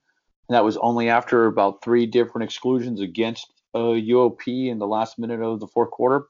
and 0.48 0.57
that 0.57 0.64
was 0.64 0.77
only 0.77 1.09
after 1.09 1.46
about 1.46 1.83
three 1.83 2.07
different 2.07 2.44
exclusions 2.44 3.01
against 3.01 3.53
uh, 3.75 3.79
UOP 3.79 4.68
in 4.68 4.79
the 4.79 4.87
last 4.87 5.18
minute 5.18 5.40
of 5.40 5.61
the 5.61 5.66
fourth 5.66 5.90
quarter. 5.90 6.27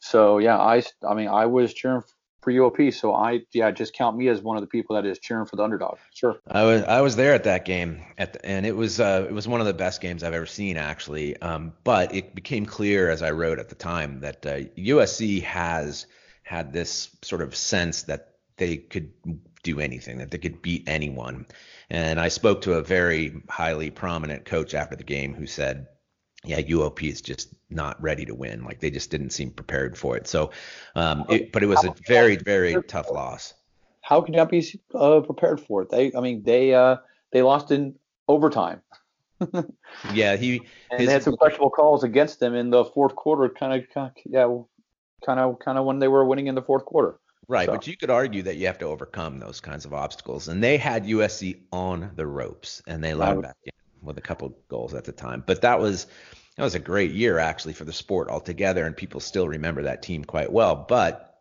So 0.00 0.38
yeah, 0.38 0.58
I 0.58 0.82
I 1.06 1.14
mean 1.14 1.28
I 1.28 1.46
was 1.46 1.72
cheering 1.72 2.02
for 2.42 2.52
UOP, 2.52 2.92
so 2.92 3.14
I 3.14 3.40
yeah 3.52 3.70
just 3.70 3.94
count 3.94 4.16
me 4.16 4.28
as 4.28 4.42
one 4.42 4.56
of 4.56 4.62
the 4.62 4.66
people 4.66 4.96
that 4.96 5.06
is 5.06 5.18
cheering 5.20 5.46
for 5.46 5.56
the 5.56 5.62
underdog. 5.62 5.98
Sure. 6.12 6.38
I 6.48 6.64
was 6.64 6.82
I 6.82 7.00
was 7.00 7.16
there 7.16 7.34
at 7.34 7.44
that 7.44 7.64
game 7.64 8.02
at 8.18 8.34
the, 8.34 8.44
and 8.44 8.66
it 8.66 8.76
was 8.76 9.00
uh, 9.00 9.26
it 9.28 9.32
was 9.32 9.48
one 9.48 9.60
of 9.60 9.66
the 9.66 9.74
best 9.74 10.00
games 10.00 10.22
I've 10.22 10.34
ever 10.34 10.46
seen 10.46 10.76
actually. 10.76 11.40
Um, 11.40 11.72
but 11.84 12.14
it 12.14 12.34
became 12.34 12.66
clear 12.66 13.10
as 13.10 13.22
I 13.22 13.30
wrote 13.30 13.58
at 13.58 13.68
the 13.68 13.74
time 13.74 14.20
that 14.20 14.44
uh, 14.44 14.58
USC 14.76 15.42
has 15.42 16.06
had 16.42 16.72
this 16.72 17.14
sort 17.22 17.42
of 17.42 17.54
sense 17.56 18.02
that 18.04 18.34
they 18.56 18.76
could 18.76 19.12
do 19.62 19.80
anything, 19.80 20.18
that 20.18 20.30
they 20.30 20.38
could 20.38 20.62
beat 20.62 20.84
anyone. 20.88 21.46
And 21.90 22.18
I 22.20 22.28
spoke 22.28 22.62
to 22.62 22.74
a 22.74 22.82
very 22.82 23.42
highly 23.48 23.90
prominent 23.90 24.44
coach 24.44 24.74
after 24.74 24.96
the 24.96 25.04
game 25.04 25.34
who 25.34 25.46
said, 25.46 25.86
yeah, 26.44 26.60
UOP 26.60 27.08
is 27.08 27.20
just 27.20 27.54
not 27.70 28.00
ready 28.02 28.24
to 28.24 28.34
win. 28.34 28.64
Like 28.64 28.80
they 28.80 28.90
just 28.90 29.10
didn't 29.10 29.30
seem 29.30 29.50
prepared 29.50 29.96
for 29.96 30.16
it. 30.16 30.26
So, 30.26 30.50
um, 30.94 31.24
it, 31.28 31.52
but 31.52 31.62
it 31.62 31.66
was 31.66 31.84
a 31.84 31.94
very, 32.06 32.36
very 32.36 32.82
tough 32.82 33.10
loss. 33.10 33.54
How 34.00 34.20
can 34.20 34.34
you 34.34 34.38
not 34.38 34.50
be 34.50 34.66
uh, 34.94 35.20
prepared 35.20 35.60
for 35.60 35.82
it? 35.82 35.90
They, 35.90 36.12
I 36.14 36.20
mean, 36.20 36.42
they 36.42 36.74
uh, 36.74 36.96
they 37.30 37.42
lost 37.42 37.70
in 37.70 37.94
overtime. 38.26 38.82
yeah, 40.12 40.36
he 40.36 40.62
and 40.90 41.00
his, 41.00 41.06
they 41.06 41.12
had 41.12 41.22
some 41.22 41.36
questionable 41.36 41.70
calls 41.70 42.02
against 42.02 42.40
them 42.40 42.54
in 42.54 42.70
the 42.70 42.84
fourth 42.84 43.14
quarter. 43.14 43.48
Kind 43.48 43.86
of, 43.94 44.10
yeah, 44.26 44.58
kind 45.24 45.40
of 45.40 45.58
kind 45.58 45.78
of 45.78 45.84
when 45.84 45.98
they 45.98 46.08
were 46.08 46.24
winning 46.24 46.46
in 46.46 46.54
the 46.54 46.62
fourth 46.62 46.84
quarter. 46.84 47.18
Right, 47.48 47.66
so. 47.66 47.72
but 47.72 47.86
you 47.86 47.96
could 47.96 48.10
argue 48.10 48.42
that 48.44 48.56
you 48.56 48.66
have 48.66 48.78
to 48.78 48.86
overcome 48.86 49.38
those 49.38 49.60
kinds 49.60 49.84
of 49.84 49.92
obstacles, 49.92 50.48
and 50.48 50.62
they 50.62 50.76
had 50.76 51.04
USC 51.04 51.58
on 51.72 52.12
the 52.14 52.26
ropes, 52.26 52.82
and 52.86 53.02
they 53.02 53.14
let 53.14 53.42
back 53.42 53.56
in 53.64 53.72
with 54.00 54.18
a 54.18 54.22
couple 54.22 54.56
goals 54.68 54.94
at 54.94 55.04
the 55.04 55.12
time. 55.12 55.42
But 55.46 55.62
that 55.62 55.80
was 55.80 56.06
that 56.56 56.64
was 56.64 56.74
a 56.74 56.80
great 56.80 57.12
year 57.12 57.38
actually 57.38 57.72
for 57.72 57.84
the 57.84 57.92
sport 57.92 58.28
altogether, 58.28 58.86
and 58.86 58.96
people 58.96 59.20
still 59.20 59.48
remember 59.48 59.82
that 59.82 60.02
team 60.02 60.24
quite 60.24 60.52
well. 60.52 60.76
But 60.88 61.31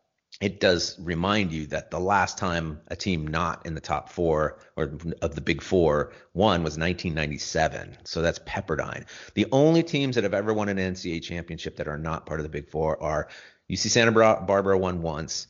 it 0.42 0.60
does 0.60 0.98
remind 1.00 1.54
you 1.54 1.68
that 1.68 1.92
the 1.92 2.00
last 2.00 2.40
time 2.40 2.82
a 2.88 2.96
team 2.96 3.28
not 3.28 3.66
in 3.68 3.76
the 3.76 3.82
top 3.82 4.10
four 4.10 4.58
or 4.76 4.98
of 5.22 5.36
the 5.36 5.42
big 5.42 5.62
four 5.62 6.14
won 6.34 6.64
was 6.64 6.80
1997. 6.80 8.00
So 8.06 8.24
that's 8.24 8.40
Pepperdine. 8.40 9.06
The 9.36 9.46
only 9.52 9.84
teams 9.84 10.16
that 10.16 10.24
have 10.24 10.34
ever 10.34 10.52
won 10.52 10.68
an 10.68 10.78
NCAA 10.78 11.22
championship 11.22 11.78
that 11.78 11.88
are 11.88 11.98
not 11.98 12.26
part 12.26 12.40
of 12.40 12.44
the 12.44 12.50
big 12.50 12.70
four 12.70 13.02
are 13.02 13.28
UC 13.70 13.90
Santa 13.90 14.12
Barbara 14.12 14.78
won 14.78 15.04
once, 15.04 15.46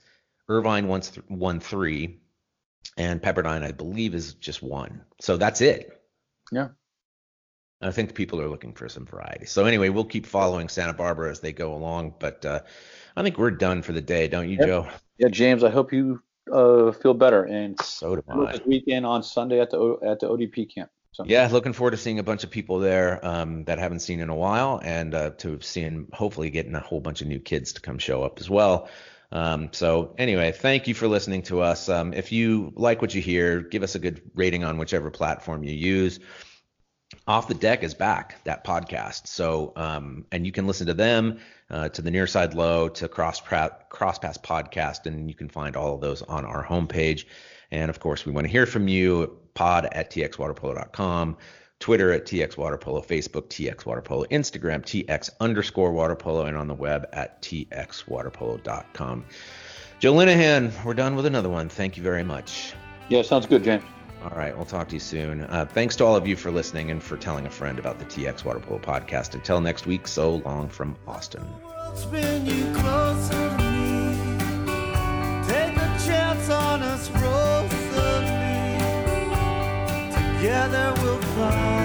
Irvine 0.49 0.89
once 0.89 1.11
th- 1.11 1.25
won 1.29 1.61
three, 1.61 2.19
and 2.97 3.21
Pepperdine, 3.21 3.63
I 3.63 3.71
believe, 3.71 4.13
is 4.13 4.33
just 4.33 4.61
one. 4.61 5.05
So 5.21 5.37
that's 5.37 5.61
it. 5.61 6.01
Yeah. 6.51 6.69
I 7.81 7.91
think 7.91 8.13
people 8.13 8.41
are 8.41 8.49
looking 8.49 8.73
for 8.73 8.87
some 8.89 9.05
variety. 9.05 9.45
So 9.45 9.65
anyway, 9.65 9.89
we'll 9.89 10.05
keep 10.05 10.25
following 10.25 10.69
Santa 10.69 10.93
Barbara 10.93 11.31
as 11.31 11.39
they 11.39 11.53
go 11.53 11.73
along, 11.73 12.15
but 12.19 12.45
uh, 12.45 12.59
I 13.15 13.23
think 13.23 13.37
we're 13.37 13.51
done 13.51 13.81
for 13.81 13.91
the 13.91 14.01
day, 14.01 14.27
don't 14.27 14.49
you, 14.49 14.57
yep. 14.57 14.67
Joe? 14.67 14.87
Yeah, 15.17 15.29
James. 15.29 15.63
I 15.63 15.69
hope 15.69 15.91
you 15.93 16.21
uh, 16.51 16.91
feel 16.91 17.13
better. 17.13 17.43
And 17.43 17.79
so 17.81 18.15
do 18.15 18.23
I. 18.27 18.53
This 18.53 18.65
weekend 18.65 19.05
on 19.05 19.23
Sunday 19.23 19.59
at 19.59 19.69
the 19.71 19.77
o- 19.77 19.99
at 20.03 20.19
the 20.19 20.27
ODP 20.27 20.73
camp. 20.73 20.89
So. 21.13 21.25
Yeah, 21.25 21.49
looking 21.51 21.73
forward 21.73 21.91
to 21.91 21.97
seeing 21.97 22.19
a 22.19 22.23
bunch 22.23 22.45
of 22.45 22.51
people 22.51 22.79
there 22.79 23.23
um, 23.25 23.65
that 23.65 23.77
I 23.77 23.81
haven't 23.81 23.99
seen 23.99 24.21
in 24.21 24.29
a 24.29 24.35
while, 24.35 24.79
and 24.81 25.13
uh, 25.13 25.31
to 25.39 25.59
seeing 25.59 26.07
hopefully 26.13 26.49
getting 26.49 26.73
a 26.73 26.79
whole 26.79 27.01
bunch 27.01 27.21
of 27.21 27.27
new 27.27 27.39
kids 27.39 27.73
to 27.73 27.81
come 27.81 27.97
show 27.97 28.23
up 28.23 28.39
as 28.39 28.49
well. 28.49 28.89
Um, 29.33 29.69
so 29.71 30.15
anyway, 30.17 30.53
thank 30.53 30.87
you 30.87 30.93
for 30.93 31.07
listening 31.07 31.41
to 31.43 31.61
us. 31.61 31.89
Um, 31.89 32.13
if 32.13 32.31
you 32.31 32.71
like 32.75 33.01
what 33.01 33.13
you 33.13 33.21
hear, 33.21 33.59
give 33.59 33.83
us 33.83 33.95
a 33.95 33.99
good 33.99 34.21
rating 34.35 34.63
on 34.63 34.77
whichever 34.77 35.09
platform 35.09 35.63
you 35.63 35.73
use. 35.73 36.19
Off 37.31 37.47
the 37.47 37.53
Deck 37.53 37.81
is 37.81 37.93
back, 37.93 38.43
that 38.43 38.65
podcast. 38.65 39.25
So, 39.25 39.71
um, 39.77 40.25
and 40.33 40.45
you 40.45 40.51
can 40.51 40.67
listen 40.67 40.85
to 40.87 40.93
them, 40.93 41.39
uh, 41.69 41.87
to 41.87 42.01
the 42.01 42.11
Near 42.11 42.27
Side 42.27 42.53
Low, 42.55 42.89
to 42.89 43.07
Cross 43.07 43.39
Cross 43.39 43.71
Crosspass 43.89 44.37
podcast, 44.37 45.05
and 45.05 45.29
you 45.29 45.33
can 45.33 45.47
find 45.47 45.77
all 45.77 45.95
of 45.95 46.01
those 46.01 46.21
on 46.23 46.43
our 46.43 46.61
homepage. 46.61 47.23
And 47.71 47.89
of 47.89 48.01
course, 48.01 48.25
we 48.25 48.33
want 48.33 48.47
to 48.47 48.51
hear 48.51 48.65
from 48.65 48.89
you. 48.89 49.37
Pod 49.53 49.87
at 49.93 50.11
txwaterpolo.com. 50.11 51.37
Twitter 51.79 52.11
at 52.11 52.25
TX 52.25 52.57
Water 52.57 52.77
Polo, 52.77 52.99
Facebook 52.99 53.47
TX 53.47 53.85
Water 53.85 54.01
Polo, 54.01 54.25
Instagram 54.25 54.81
TX 54.81 55.29
underscore 55.39 55.93
Water 55.93 56.17
Polo, 56.17 56.47
and 56.47 56.57
on 56.57 56.67
the 56.67 56.75
web 56.75 57.07
at 57.13 57.41
txwaterpolo.com. 57.41 59.25
Joe 59.99 60.13
Linehan, 60.13 60.83
we're 60.83 60.93
done 60.93 61.15
with 61.15 61.25
another 61.25 61.49
one. 61.49 61.69
Thank 61.69 61.95
you 61.95 62.03
very 62.03 62.25
much. 62.25 62.73
Yeah, 63.07 63.21
sounds 63.21 63.45
good, 63.45 63.63
James. 63.63 63.85
All 64.23 64.37
right, 64.37 64.55
we'll 64.55 64.65
talk 64.65 64.87
to 64.89 64.93
you 64.93 64.99
soon. 64.99 65.41
Uh, 65.41 65.65
thanks 65.65 65.95
to 65.95 66.05
all 66.05 66.15
of 66.15 66.27
you 66.27 66.35
for 66.35 66.51
listening 66.51 66.91
and 66.91 67.01
for 67.01 67.17
telling 67.17 67.47
a 67.47 67.49
friend 67.49 67.79
about 67.79 67.97
the 67.97 68.05
TX 68.05 68.45
Water 68.45 68.59
Polo 68.59 68.79
podcast. 68.79 69.33
Until 69.33 69.61
next 69.61 69.87
week, 69.87 70.07
so 70.07 70.35
long 70.45 70.69
from 70.69 70.95
Austin. 71.07 71.45
Together 80.41 80.93
we'll 81.01 81.80